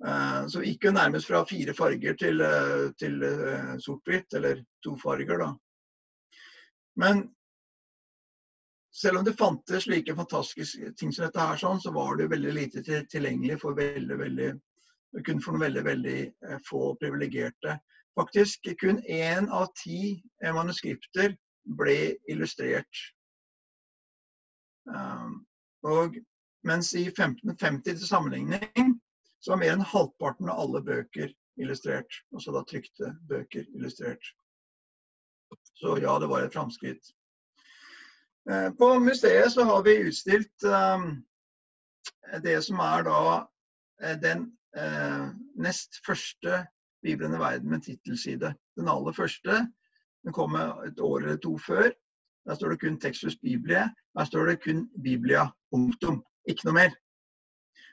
[0.00, 2.40] Uh, så vi gikk jo nærmest fra fire farger til,
[2.96, 3.20] til
[3.84, 5.52] sort-hvitt, eller to farger, da.
[6.96, 7.26] Men
[8.96, 12.54] selv om det fantes slike fantastiske ting som dette her, sånn, så var det veldig
[12.56, 14.52] lite tilgjengelig for veldig, veldig,
[15.26, 17.76] kun for veldig, veldig eh, få privilegerte.
[18.16, 21.36] Faktisk kun én av ti eh, manuskripter
[21.76, 21.98] ble
[22.32, 23.02] illustrert.
[24.86, 25.42] Um,
[25.84, 26.16] og
[26.66, 28.94] mens i 1550 til sammenligning
[29.42, 32.22] så var mer enn halvparten av alle bøker illustrert.
[32.32, 34.32] Altså da trykte bøker illustrert.
[35.76, 37.12] Så ja, det var et framskritt.
[38.50, 41.06] Eh, på museet så har vi utstilt eh,
[42.42, 43.22] det som er da
[44.02, 44.52] eh, den
[45.56, 46.58] nest første
[47.00, 48.50] Bibelen i verden med tittelside.
[48.76, 49.62] Den aller første
[50.26, 51.88] den kom et år eller to før.
[52.44, 53.86] Der står det kun Texas Biblie.
[54.18, 55.46] Der står det kun Biblia.
[55.72, 56.20] Punktum.
[56.44, 56.92] Ikke noe mer.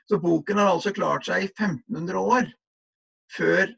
[0.08, 2.52] Så boken har altså klart seg i 1500 år
[3.32, 3.72] før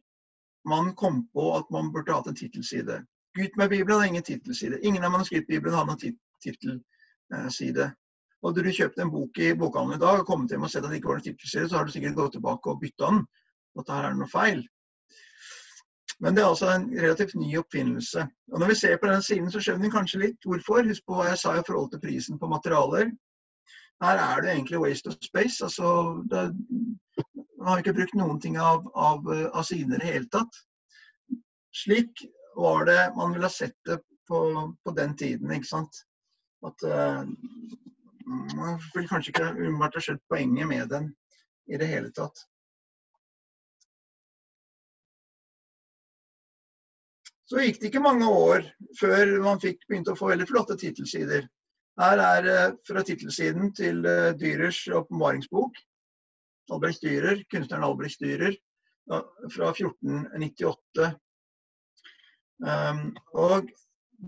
[0.67, 3.05] man kom på at man burde hatt en tittelside.
[3.37, 4.81] Gutenberg-bibelen har ingen tittelside.
[4.83, 7.91] Ingen av manuskriptbiblene har noen tittelside.
[8.45, 10.93] Hadde du kjøpt en bok i bokhandelen i dag og kommet hjem og sett at
[10.93, 13.23] det ikke var noen tittelside, så har du sikkert gått tilbake og bytta den.
[13.81, 14.63] At her er noe feil.
[16.25, 18.25] Men det er altså en relativt ny oppfinnelse.
[18.53, 20.87] Og Når vi ser på den siden, så skjønner vi kanskje litt hvorfor.
[20.89, 23.11] Husk på hva jeg sa i forhold til prisen på materialer.
[24.05, 25.65] Her er det egentlig waste of space.
[25.65, 26.47] altså det,
[27.59, 30.59] Man har ikke brukt noen ting av, av, av sidene i det hele tatt.
[31.75, 32.25] Slik
[32.57, 34.41] var det man ville ha sett det på,
[34.85, 35.53] på den tiden.
[35.53, 36.03] ikke sant?
[36.67, 37.25] At uh,
[38.27, 41.11] Man vil kanskje ikke umiddelbart ha skjønt poenget med den
[41.71, 42.41] i det hele tatt.
[47.47, 48.67] Så gikk det ikke mange år
[48.99, 51.47] før man fikk begynte å få veldig flotte tittelsider.
[52.01, 55.79] Her er uh, fra tittelsiden til uh, Dyrers åpenbaringsbok.
[56.75, 58.57] Albrecht Dyrer, kunstneren Albrecht Dyrer
[59.07, 61.13] fra 1498.
[62.65, 63.69] Um, og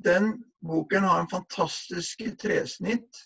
[0.04, 3.24] den boken har en fantastisk tresnitt.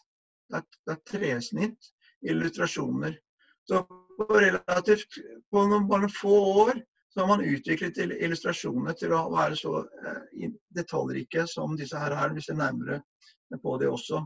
[0.52, 1.92] Det er, tresnitt,
[2.22, 3.16] illustrasjoner.
[3.66, 3.82] Så
[4.18, 5.18] på relativt
[5.50, 6.36] på noen, bare få
[6.66, 6.82] år
[7.12, 12.32] så har man utviklet illustrasjoner til å være så eh, detaljrike som disse her er,
[12.32, 13.02] hvis vi nærmere
[13.62, 14.22] på det også.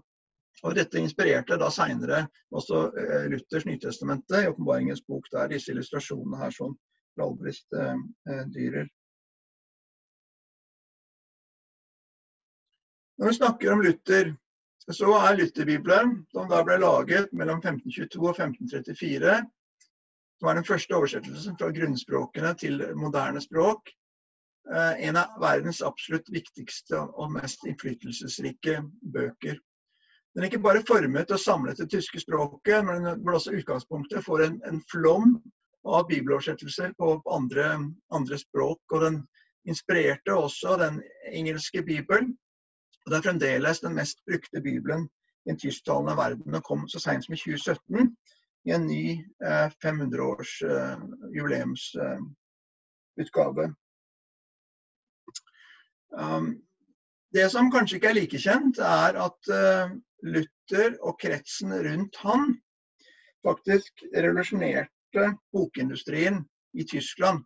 [0.64, 2.22] Og Dette inspirerte da seinere
[2.54, 6.76] også eh, Luthers Nytestamentet i åpenbaringens bok, der disse illustrasjonene her sånn
[7.20, 7.98] Albrecht eh,
[8.30, 8.86] eh Dyrer.
[13.18, 14.34] Når vi snakker om Luther,
[14.92, 19.36] så er Lutherbibelen, som da ble laget mellom 1522 og 1534,
[20.36, 23.88] som er den første oversettelsen fra grunnspråkene til moderne språk,
[24.68, 28.82] eh, en av verdens absolutt viktigste og mest innflytelsesrike
[29.16, 29.58] bøker.
[30.36, 34.24] Den er ikke bare formet og samlet det tyske språket, men den ble også utgangspunktet
[34.28, 35.38] for en, en flom
[35.88, 37.70] av bibeloversettelser på andre,
[38.12, 38.82] andre, språk.
[38.92, 39.22] Og den
[39.64, 41.00] inspirerte også den
[41.32, 42.34] engelske bibelen,
[43.06, 45.08] og Det er fremdeles den mest brukte bibelen
[45.46, 48.16] i en tysktalende verden, og kom så seint som i 2017
[48.66, 50.98] i en ny eh, 500-års eh,
[51.36, 53.74] jubileumsutgave.
[56.18, 56.62] Um,
[57.34, 59.90] det som kanskje ikke er like kjent, er at uh,
[60.26, 62.60] Luther og kretsen rundt han
[63.46, 66.36] faktisk revolusjonerte bokindustrien
[66.74, 67.44] i Tyskland.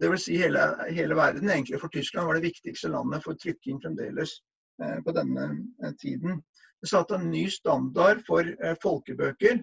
[0.00, 0.24] Dvs.
[0.26, 1.50] Si hele, hele verden.
[1.50, 4.30] Egentlig for Tyskland var det viktigste landet for trykking fremdeles.
[4.82, 5.42] Eh, på denne
[5.84, 6.42] eh, tiden.
[6.80, 9.62] Det satte en ny standard for eh, folkebøker,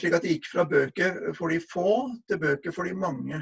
[0.00, 1.90] slik at det gikk fra bøker for de få
[2.26, 3.36] til bøker for de mange.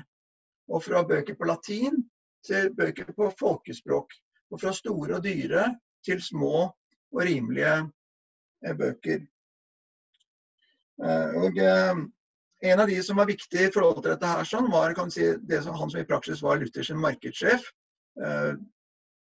[0.66, 2.00] Og fra bøker på latin
[2.44, 4.16] til bøker på folkespråk.
[4.50, 5.68] Og fra store og dyre
[6.04, 9.22] til små og rimelige bøker.
[10.98, 15.30] Og en av de som var viktig i forhold til dette, her, sånn, var si,
[15.46, 17.70] det som han som i praksis var Luthers markedssjef.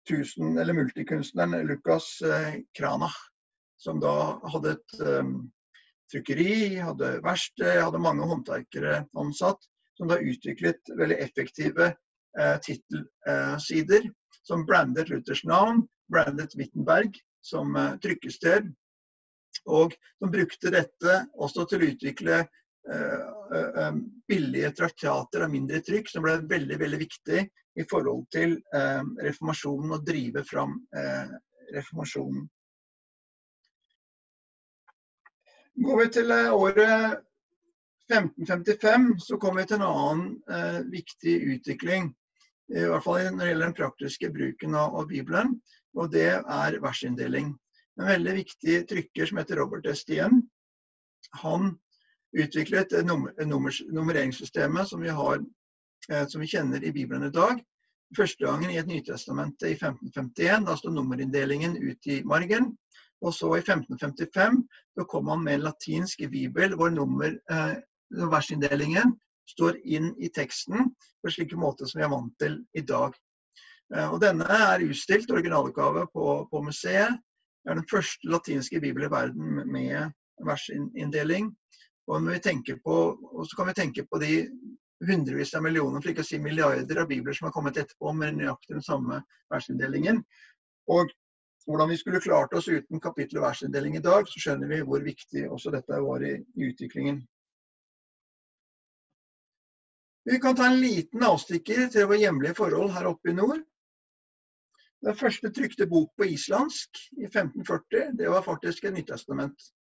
[0.09, 3.19] 1000, eller multikunstneren Lukas Krana, Kranach,
[3.81, 5.35] som da hadde et um,
[6.13, 9.63] trykkeri, hadde verksted, hadde mange håndverkere ansatt,
[9.99, 11.91] som da utviklet veldig effektive
[12.39, 14.13] eh, tittelsider eh,
[14.47, 18.71] som brandet Luthers navn, brandet Wittenberg som eh, trykkested,
[19.69, 22.47] og som brukte dette også til å utvikle
[24.31, 27.43] billige traktater av mindre trykk, som ble veldig veldig viktig
[27.81, 28.57] i forhold til
[29.25, 30.77] reformasjonen og drive fram
[31.75, 32.47] reformasjonen.
[35.81, 37.21] Går vi til året
[38.11, 42.11] 1555, så kommer vi til en annen viktig utvikling.
[42.71, 45.57] I hvert fall når det gjelder den praktiske bruken av, av Bibelen.
[45.99, 47.55] Og det er versinndeling.
[47.99, 50.43] En veldig viktig trykker som heter Robert Estienne,
[51.43, 51.75] han
[52.33, 55.45] utviklet nummers, nummereringssystemet som vi, har, eh,
[56.29, 57.61] som vi kjenner i Bibelen i dag.
[58.17, 60.65] Første gangen i et Nytestamentet i 1551.
[60.67, 62.73] Da står nummerinndelingen ut i margen.
[63.21, 64.63] Og så i 1555
[64.99, 67.75] så kom han med latinsk bibel hvor nummer, eh,
[68.33, 69.13] versinndelingen
[69.51, 73.15] står inn i teksten på slike slik måte som vi er vant til i dag.
[73.95, 77.21] Eh, og denne er utstilt originalutgave på, på museet.
[77.61, 80.11] Det er den første latinske bibel i verden med
[80.47, 81.53] versinndeling.
[82.11, 82.29] Og,
[83.37, 84.49] og så kan vi tenke på de
[85.09, 88.37] hundrevis av millioner, for ikke å si milliarder av bibler som har kommet etterpå med
[88.37, 89.23] nøyaktig den samme
[89.53, 90.23] versinndelingen.
[90.93, 91.13] Og
[91.67, 95.05] hvordan vi skulle klart oss uten kapittel- og versinndeling i dag, så skjønner vi hvor
[95.05, 96.35] viktig også dette var i,
[96.69, 97.23] utviklingen.
[100.25, 103.63] Vi kan ta en liten avstikker til våre hjemlige forhold her oppe i nord.
[105.01, 109.71] Den første trykte bok på islandsk i 1540, det var faktisk et Nytestament.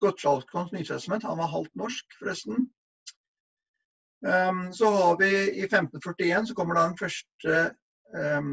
[0.00, 1.26] Gottschalkons Nytestament.
[1.26, 2.68] Han var halvt norsk, forresten.
[4.22, 7.56] Um, så har vi i 1541 så kommer da den første
[8.14, 8.52] um,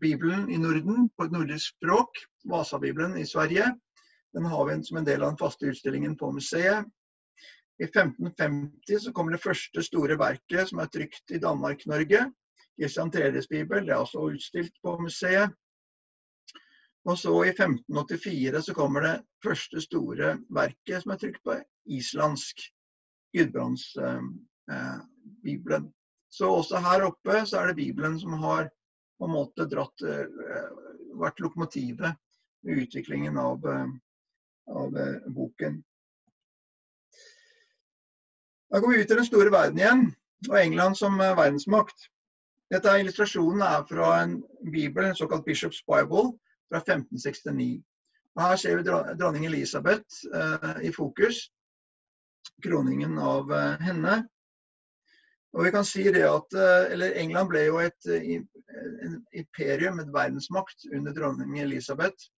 [0.00, 2.22] bibelen i Norden på et nordisk språk.
[2.48, 3.66] Vasabibelen i Sverige.
[4.32, 6.88] Den har vi som en del av den faste utstillingen på museet.
[7.78, 12.24] I 1550 så kommer det første store verket som er trykt i Danmark-Norge.
[12.80, 13.84] Christian Tredes bibel.
[13.86, 15.52] Det er også utstilt på museet.
[17.08, 21.56] Og så i 1584 så kommer det første store verket som er trykt på
[21.98, 22.64] islandsk,
[23.36, 25.84] Gudbrandsbibelen.
[25.84, 25.92] Eh,
[26.28, 28.68] så også her oppe så er det Bibelen som har
[29.18, 30.26] på en måte dratt, eh,
[31.18, 32.12] vært lokomotivet
[32.68, 33.88] i utviklingen av, eh,
[34.68, 35.84] av eh, boken.
[38.70, 40.06] Da går vi ut i den store verden igjen,
[40.50, 42.08] og England som eh, verdensmakt.
[42.70, 46.34] Dette er Illustrasjonen er fra en bibel, en såkalt Bishops Bible,
[46.68, 47.80] fra 1569.
[48.36, 51.48] Og her ser vi dronning Elisabeth eh, i fokus.
[52.64, 54.16] Kroningen av eh, henne.
[55.56, 58.40] Og vi kan si det at eh, eller England ble jo et eh,
[59.32, 62.28] imperium, et verdensmakt, under dronning Elisabeth.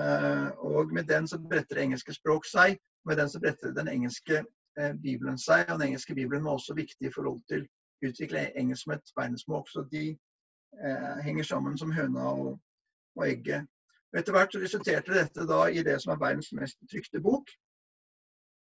[0.00, 2.78] Eh, og med den så bretter det engelske språk seg.
[3.08, 4.44] Med den så bretter den engelske
[4.78, 5.66] eh, bibelen seg.
[5.68, 9.14] Og den engelske bibelen var også viktig i forhold til å utvikle engelsk som et
[9.16, 9.66] verdensmål.
[9.68, 10.08] Så de
[11.24, 12.58] henger sammen som høna og
[13.18, 13.66] og egget.
[14.12, 17.50] Og etter hvert resulterte dette da i det som er verdens mest trykte bok.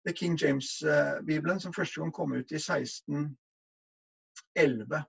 [0.06, 5.04] The King James-bibelen, som første gang kom ut i 1611.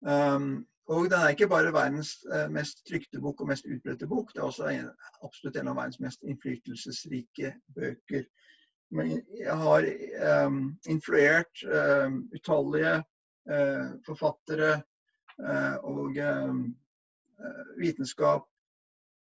[0.00, 4.32] Um, og den er ikke bare verdens uh, mest trykte bok og mest utbredte bok,
[4.32, 4.90] det er også en,
[5.26, 8.24] absolutt en av verdens mest innflytelsesrike bøker.
[8.90, 9.84] Men jeg har
[10.46, 13.04] um, influert um, utallige
[13.52, 14.82] uh, forfattere
[15.44, 16.76] uh, og um,
[17.78, 18.48] vitenskap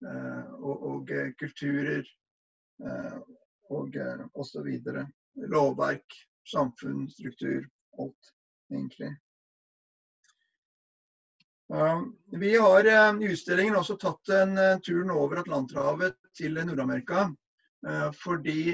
[0.06, 2.04] uh, og, og eh, kulturer
[3.70, 3.96] og
[4.34, 4.68] osv.
[5.50, 7.68] Lovverk, samfunn, struktur.
[8.00, 8.32] Alt,
[8.72, 9.12] egentlig.
[12.42, 17.28] Vi har i utstillingen også tatt en turen over Atlanterhavet til Nord-Amerika.
[18.24, 18.74] Fordi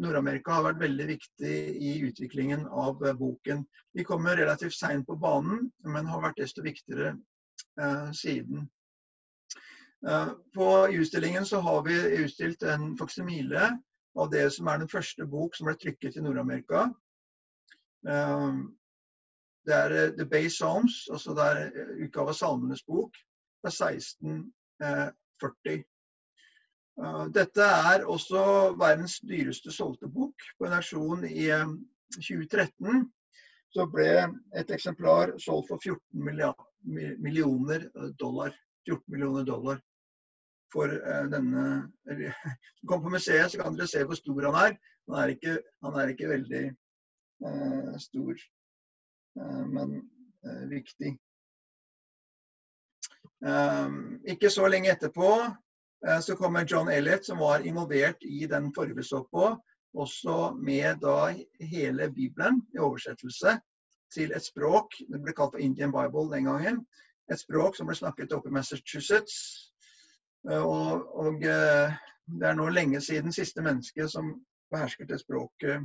[0.00, 3.66] Nord-Amerika har vært veldig viktig i utviklingen av boken.
[3.92, 7.12] Vi kommer relativt seint på banen, men har vært desto viktigere
[7.80, 8.68] Eh, siden.
[10.08, 13.78] Eh, på utstillingen så har vi utstilt en faksimile
[14.18, 16.78] av det som er den første bok som ble trykket i Nord-Amerika.
[18.08, 18.50] Eh,
[19.68, 21.56] det er The Bay Psalms, altså det er
[22.06, 23.12] utgave av Salmenes bok
[23.60, 25.84] fra 1640.
[27.32, 28.40] Dette er også
[28.80, 30.34] verdens dyreste solgte bok.
[30.58, 31.48] På en auksjon i
[32.16, 33.10] 2013
[33.70, 34.26] så ble
[34.58, 36.24] et eksemplar solgt for 14
[37.22, 37.80] millioner
[38.18, 38.50] dollar.
[38.88, 39.80] 14 millioner dollar
[40.72, 41.64] for uh, denne
[42.88, 44.76] kommer på museet, så kan dere se hvor stor han er.
[45.08, 46.62] Han er ikke, han er ikke veldig
[47.46, 48.44] uh, stor,
[49.40, 50.00] uh, men
[50.70, 51.18] viktig.
[54.32, 55.28] ikke så lenge etterpå
[56.24, 59.50] så kommer John Elliot, som var involvert i den forrige på,
[59.94, 63.58] også med da hele Bibelen i oversettelse
[64.14, 66.86] til et språk Det ble kalt for Indian Bible den gangen.
[67.30, 69.36] Et språk som ble snakket oppe i Massachusetts.
[70.48, 71.98] Eh, og, og, eh,
[72.30, 74.32] det er nå lenge siden siste menneske som
[74.72, 75.82] behersket det språket,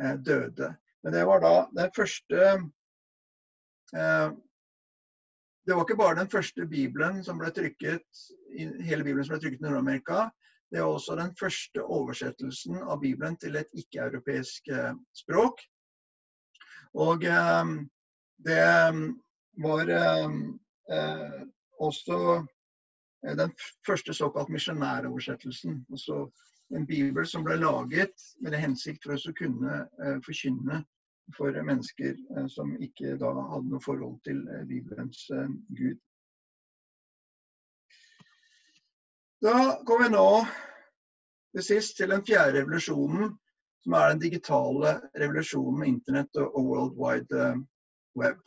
[0.00, 0.74] eh, døde.
[1.04, 2.40] Men det var da den første
[5.64, 8.04] Det var ikke bare den første bibelen som ble trykket,
[8.84, 10.26] hele bibelen som ble trykket i Nord-Amerika.
[10.72, 14.68] Det var også den første oversettelsen av Bibelen til et ikke-europeisk
[15.16, 15.62] språk.
[17.00, 18.60] Og det
[19.64, 21.40] var eh,
[21.80, 22.46] også
[23.24, 23.52] den
[23.86, 25.86] første såkalt misjonæroversettelsen.
[25.90, 26.30] Altså
[26.74, 29.84] en bibel som ble laget med det hensikt for å kunne
[30.24, 30.82] forkynne
[31.36, 32.18] for mennesker
[32.52, 35.24] som ikke da hadde noe forhold til Bibelens
[35.76, 35.96] Gud.
[39.44, 40.28] Da går vi nå
[41.54, 43.34] til sist til den fjerde revolusjonen,
[43.84, 47.42] som er den digitale revolusjonen med internett og World Wide
[48.16, 48.40] Web.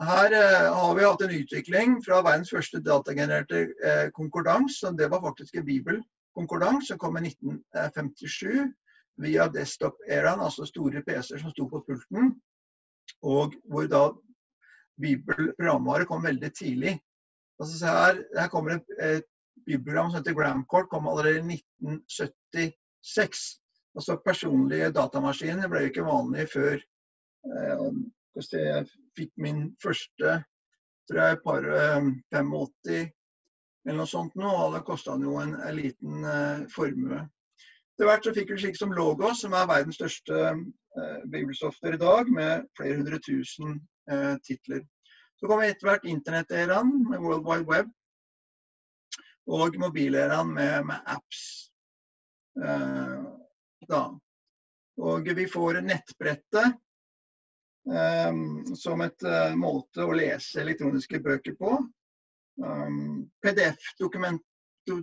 [0.00, 4.82] Her uh, har vi hatt en utvikling fra verdens første datagenererte eh, konkordans.
[4.82, 8.72] og Det var faktisk en bibelkonkordans som kom i 1957
[9.22, 12.32] via desktop-eraen, altså store PC-er som sto på pulten.
[13.22, 14.08] Og hvor da
[15.00, 16.96] bibelprogramvare kom veldig tidlig.
[17.60, 19.28] Altså, her, her, kommer et, et
[19.66, 23.44] bibelprogram som heter Gramcourt, kom allerede i 1976.
[23.94, 27.88] Altså Personlige datamaskiner ble jo ikke vanlige før eh,
[28.36, 30.40] jeg fikk min første
[31.08, 31.66] tror jeg, par
[32.32, 33.08] 85 eh,
[33.84, 37.20] eller noe sånt nå, og det kosta jo en, en liten eh, formue.
[37.94, 42.00] Etter hvert så fikk vi slik som Logos, som er verdens største eh, bibelsoftware i
[42.00, 43.76] dag, med flere hundre tusen
[44.10, 44.82] eh, titler.
[45.36, 47.92] Så kom etter hvert internetteraen med World Wide Web,
[49.52, 51.44] og mobileraen med, med, apps.
[52.64, 53.24] Eh.
[55.04, 56.78] Og vi får nettbrettet
[57.84, 61.74] som et uh, måte å lese elektroniske bøker på.
[62.64, 64.40] Um, PDF-dokument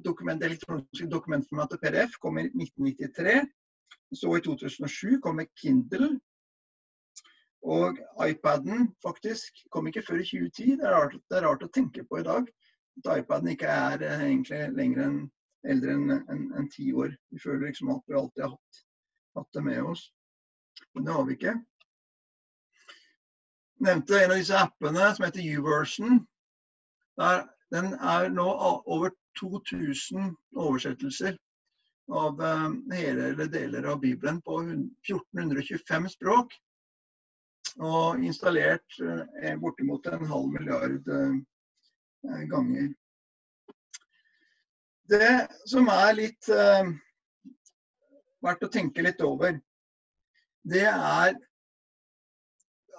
[0.04, 3.46] dokument, elektroniske dokumentformatet PDF kom i 1993.
[4.16, 6.20] Så i 2007 kommer Kindle.
[7.62, 10.78] Og iPaden faktisk kom ikke før i 2010.
[10.78, 12.50] Det er rart, det er rart å tenke på i dag
[13.02, 15.20] at iPaden ikke er eh, egentlig lenger enn
[15.72, 17.14] eldre enn en, en ti år.
[17.30, 18.82] Vi føler liksom at vi alltid har hatt,
[19.38, 20.08] hatt det med oss.
[20.96, 21.54] Men det har vi ikke.
[23.82, 26.20] Nevnte en av disse appene som heter YouVersion.
[27.74, 28.46] Den er nå
[28.86, 29.10] over
[29.40, 31.38] 2000 oversettelser
[32.12, 32.68] av eh,
[32.98, 36.54] hele eller deler av Bibelen på 1425 språk.
[37.80, 42.92] Og installert eh, bortimot en halv milliard eh, ganger.
[45.12, 46.48] Det som er litt
[48.46, 49.58] verdt å tenke litt over,
[50.64, 51.34] det er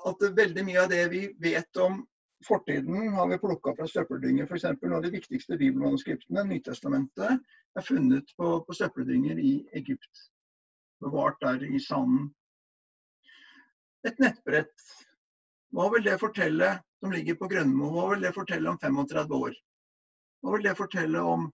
[0.08, 2.00] at veldig mye av det vi vet om
[2.46, 4.46] fortiden har vi plukka fra søppeldynger.
[4.46, 4.64] F.eks.
[4.82, 7.42] noen av de viktigste bibelmanuskriptene, Nytestamentet,
[7.78, 10.26] er funnet på, på søppeldynger i Egypt.
[11.02, 12.30] Bevart der i sanden.
[14.06, 14.88] Et nettbrett,
[15.72, 17.92] hva vil det fortelle som ligger på Grønmo?
[17.94, 19.54] Hva vil det fortelle om 35 år?
[20.42, 21.48] Hva vil det fortelle om,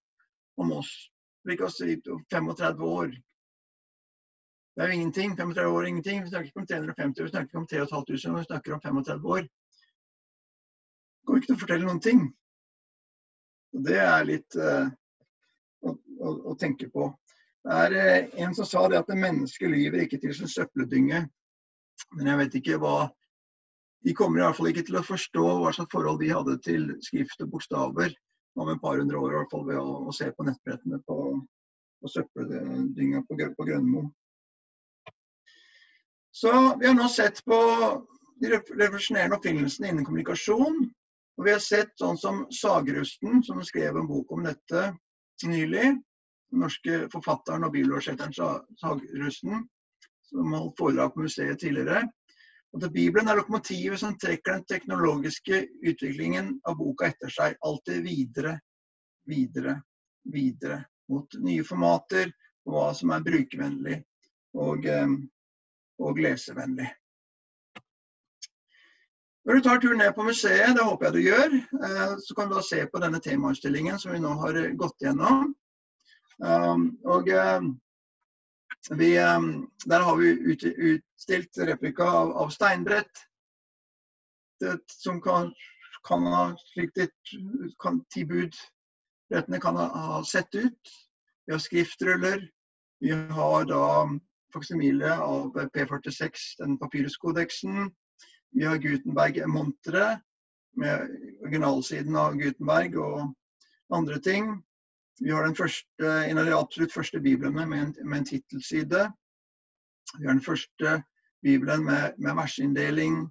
[0.57, 0.93] om oss?
[1.49, 1.95] Kan si
[2.33, 3.13] 35 år.
[4.79, 5.33] Det er jo ingenting.
[5.35, 6.21] 35 år er ingenting.
[6.23, 9.49] Vi snakker ikke om 350, vi snakker ikke om 3500, vi snakker om 35 år
[11.29, 12.23] kommer ikke til å fortelle noen ting.
[13.77, 14.89] Og det er litt uh,
[15.85, 17.11] å, å, å, tenke på.
[17.67, 21.27] Det er uh, en som sa det at mennesket lyver ikke til sin søppeldynge.
[22.17, 22.99] Men jeg vet ikke hva
[24.07, 26.85] De kommer i hvert fall ikke til å forstå hva slags forhold de hadde til
[27.03, 28.13] skrift og bokstaver
[28.55, 31.17] om et par hundre år, i hvert fall ved å, å se på nettbrettene på,
[31.99, 34.05] på søppeldynga på, på Grønmo.
[36.31, 37.59] Så vi har nå sett på
[38.41, 40.85] de revolusjonerende oppfinnelsene innen kommunikasjon.
[41.39, 44.91] Og vi har sett sånn som Sagrusten, som skrev en bok om dette
[45.47, 45.95] nylig.
[46.51, 48.35] Den norske forfatteren og bibelårsetteren
[48.81, 49.67] Sagrusten,
[50.31, 52.07] som holdt foredrag på museet tidligere.
[52.75, 57.57] At Bibelen er lokomotivet som trekker den teknologiske utviklingen av boka etter seg.
[57.65, 58.59] Alltid videre,
[59.29, 59.79] videre,
[60.29, 60.83] videre.
[61.09, 62.29] Mot nye formater
[62.69, 64.03] og hva som er brukervennlig
[64.59, 65.15] og, eh,
[65.99, 66.89] og lesevennlig.
[69.49, 71.55] Når du tar turen ned på museet, det håper jeg du gjør,
[71.87, 75.01] eh, så kan du da se på denne temautstillingen som vi nå har eh, gått
[75.01, 75.55] gjennom.
[76.45, 77.65] Um, og eh,
[79.01, 79.09] vi,
[79.89, 83.25] der har vi utstilt replika av, av steinbrett.
[84.93, 85.49] Som kan,
[86.05, 86.45] kan ha
[86.75, 87.09] slik de
[88.13, 90.97] Ti budrettene kan ha sett ut.
[91.47, 92.43] Vi har skriftruller.
[93.01, 93.85] Vi har da
[94.55, 97.91] faksimile av P46, den papyruskodeksen.
[98.57, 100.25] Vi har Gutenberg-monteret
[100.79, 101.11] med
[101.43, 104.51] originalsiden av Gutenberg og andre ting.
[105.21, 109.09] Vi har første, en av de absolutt første biblene med en, en tittelside.
[110.19, 111.03] Vi har den første
[111.43, 113.27] bibelen med, med versinndeling.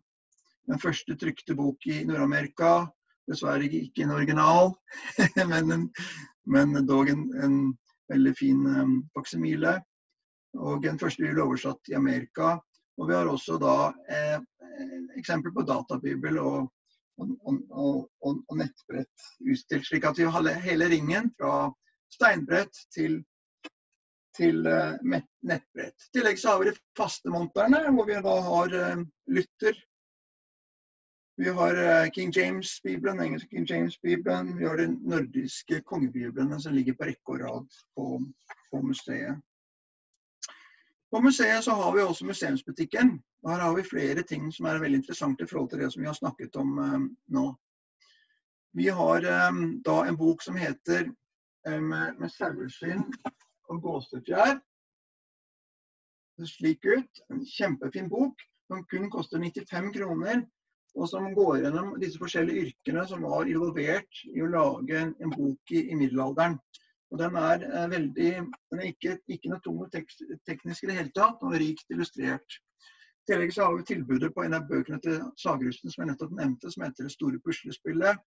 [0.68, 2.88] Den første trykte bok i Nord-Amerika.
[3.28, 4.74] Dessverre ikke en original,
[5.52, 5.88] men, en,
[6.48, 7.58] men dog en, en,
[8.08, 9.74] veldig fin um, faksimile.
[10.58, 12.58] Og den første blir oversatt i Amerika.
[12.98, 13.78] Og vi har også da
[14.10, 14.40] eh,
[15.18, 16.72] eksempel på databibel og,
[17.22, 19.86] og, og, og, nettbrett utstilt.
[19.86, 21.68] Slik at vi har hele ringen fra
[22.14, 23.22] steinbrett til
[24.38, 24.98] til eh,
[25.48, 26.08] nettbrett.
[26.10, 29.04] I tillegg så har vi de faste monterne, hvor vi da har eh,
[29.34, 29.80] lytter.
[31.38, 34.56] Vi har eh, King James-bibelen, engelske King James-bibelen.
[34.60, 38.08] Vi har de nordiske kongebiblene som ligger på rekke og rad på,
[38.72, 39.42] på, museet.
[41.12, 43.14] På museet så har vi også museumsbutikken.
[43.44, 46.02] og Her har vi flere ting som er veldig interessant i forhold til det som
[46.02, 47.46] vi har snakket om eh, nå.
[48.76, 51.08] Vi har eh, da en bok som heter
[51.68, 53.08] eh, med saueskinn
[53.70, 54.60] og gåsefjær.
[56.38, 57.24] Det slik ut.
[57.32, 60.44] En kjempefin bok som kun koster 95 kroner.
[60.98, 65.34] Og som går gjennom disse forskjellige yrkene som var involvert i å lage en, en
[65.34, 66.58] bok i, i, middelalderen.
[67.12, 68.32] Og Den er eh, veldig,
[68.72, 70.08] den er ikke, ikke noe tung og tek,
[70.48, 72.50] teknisk i det hele tatt, og rikt illustrert.
[73.24, 76.34] I tillegg så har vi tilbudet på en av bøkene til Sagrusten som jeg nettopp
[76.36, 78.18] nevnte, som heter 'Det store puslespillet'.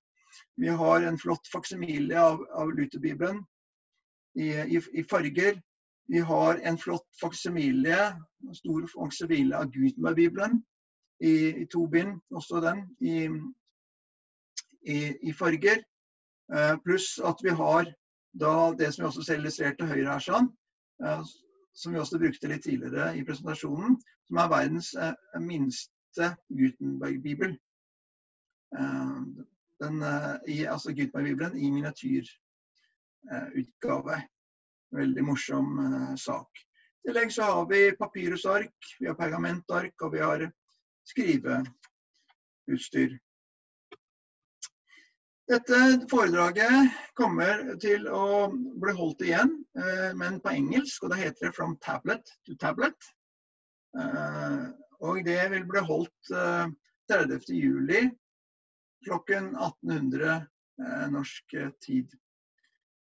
[0.56, 3.44] Vi har en flott faksimile av, av Lutherbibelen
[4.36, 5.62] i, i, i, farger.
[6.08, 8.16] Vi har en flott faksimile,
[8.54, 10.64] stor faksimile av Gutenberg-bibelen
[11.20, 13.28] i, i, to bind, også den i
[15.32, 15.82] farger.
[16.50, 17.94] Uh, pluss at vi har
[18.32, 20.48] da det som vi også selv illustrerte høyre her, sånn,
[21.72, 23.96] som vi også brukte litt tidligere i presentasjonen,
[24.28, 27.56] som er verdens eh, minste Gutenberg-bibel.
[28.76, 29.20] Eh,
[29.80, 32.24] altså Gutenberg-bibelen i miniatyr
[33.30, 34.20] Eh.
[34.90, 35.78] Veldig morsom
[36.18, 36.48] sak.
[37.04, 40.52] I tillegg så har vi papyrusark, vi har pergamentark og vi har
[41.06, 43.18] skriveutstyr.
[45.50, 51.02] Dette foredraget kommer til å bli holdt igjen, eh, men på engelsk.
[51.02, 53.08] og Da heter det 'From tablet to tablet'.
[55.00, 56.30] Og det vil bli holdt
[57.10, 57.48] 30.
[57.48, 58.10] juli
[59.04, 60.46] klokken 1800
[61.10, 61.44] norsk
[61.82, 62.06] tid.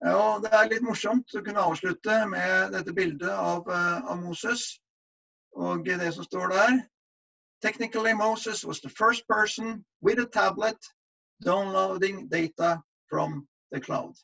[0.04, 4.78] Ja, det er litt morsomt å kunne avslutte med dette bildet av, eh, av Moses
[5.56, 6.88] og det som står der.
[7.62, 10.76] Technically, Moses was the first person with a tablet
[11.42, 14.14] downloading data from the cloud.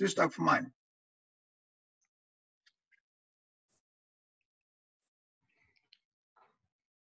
[0.00, 0.66] Tusen takk for meg.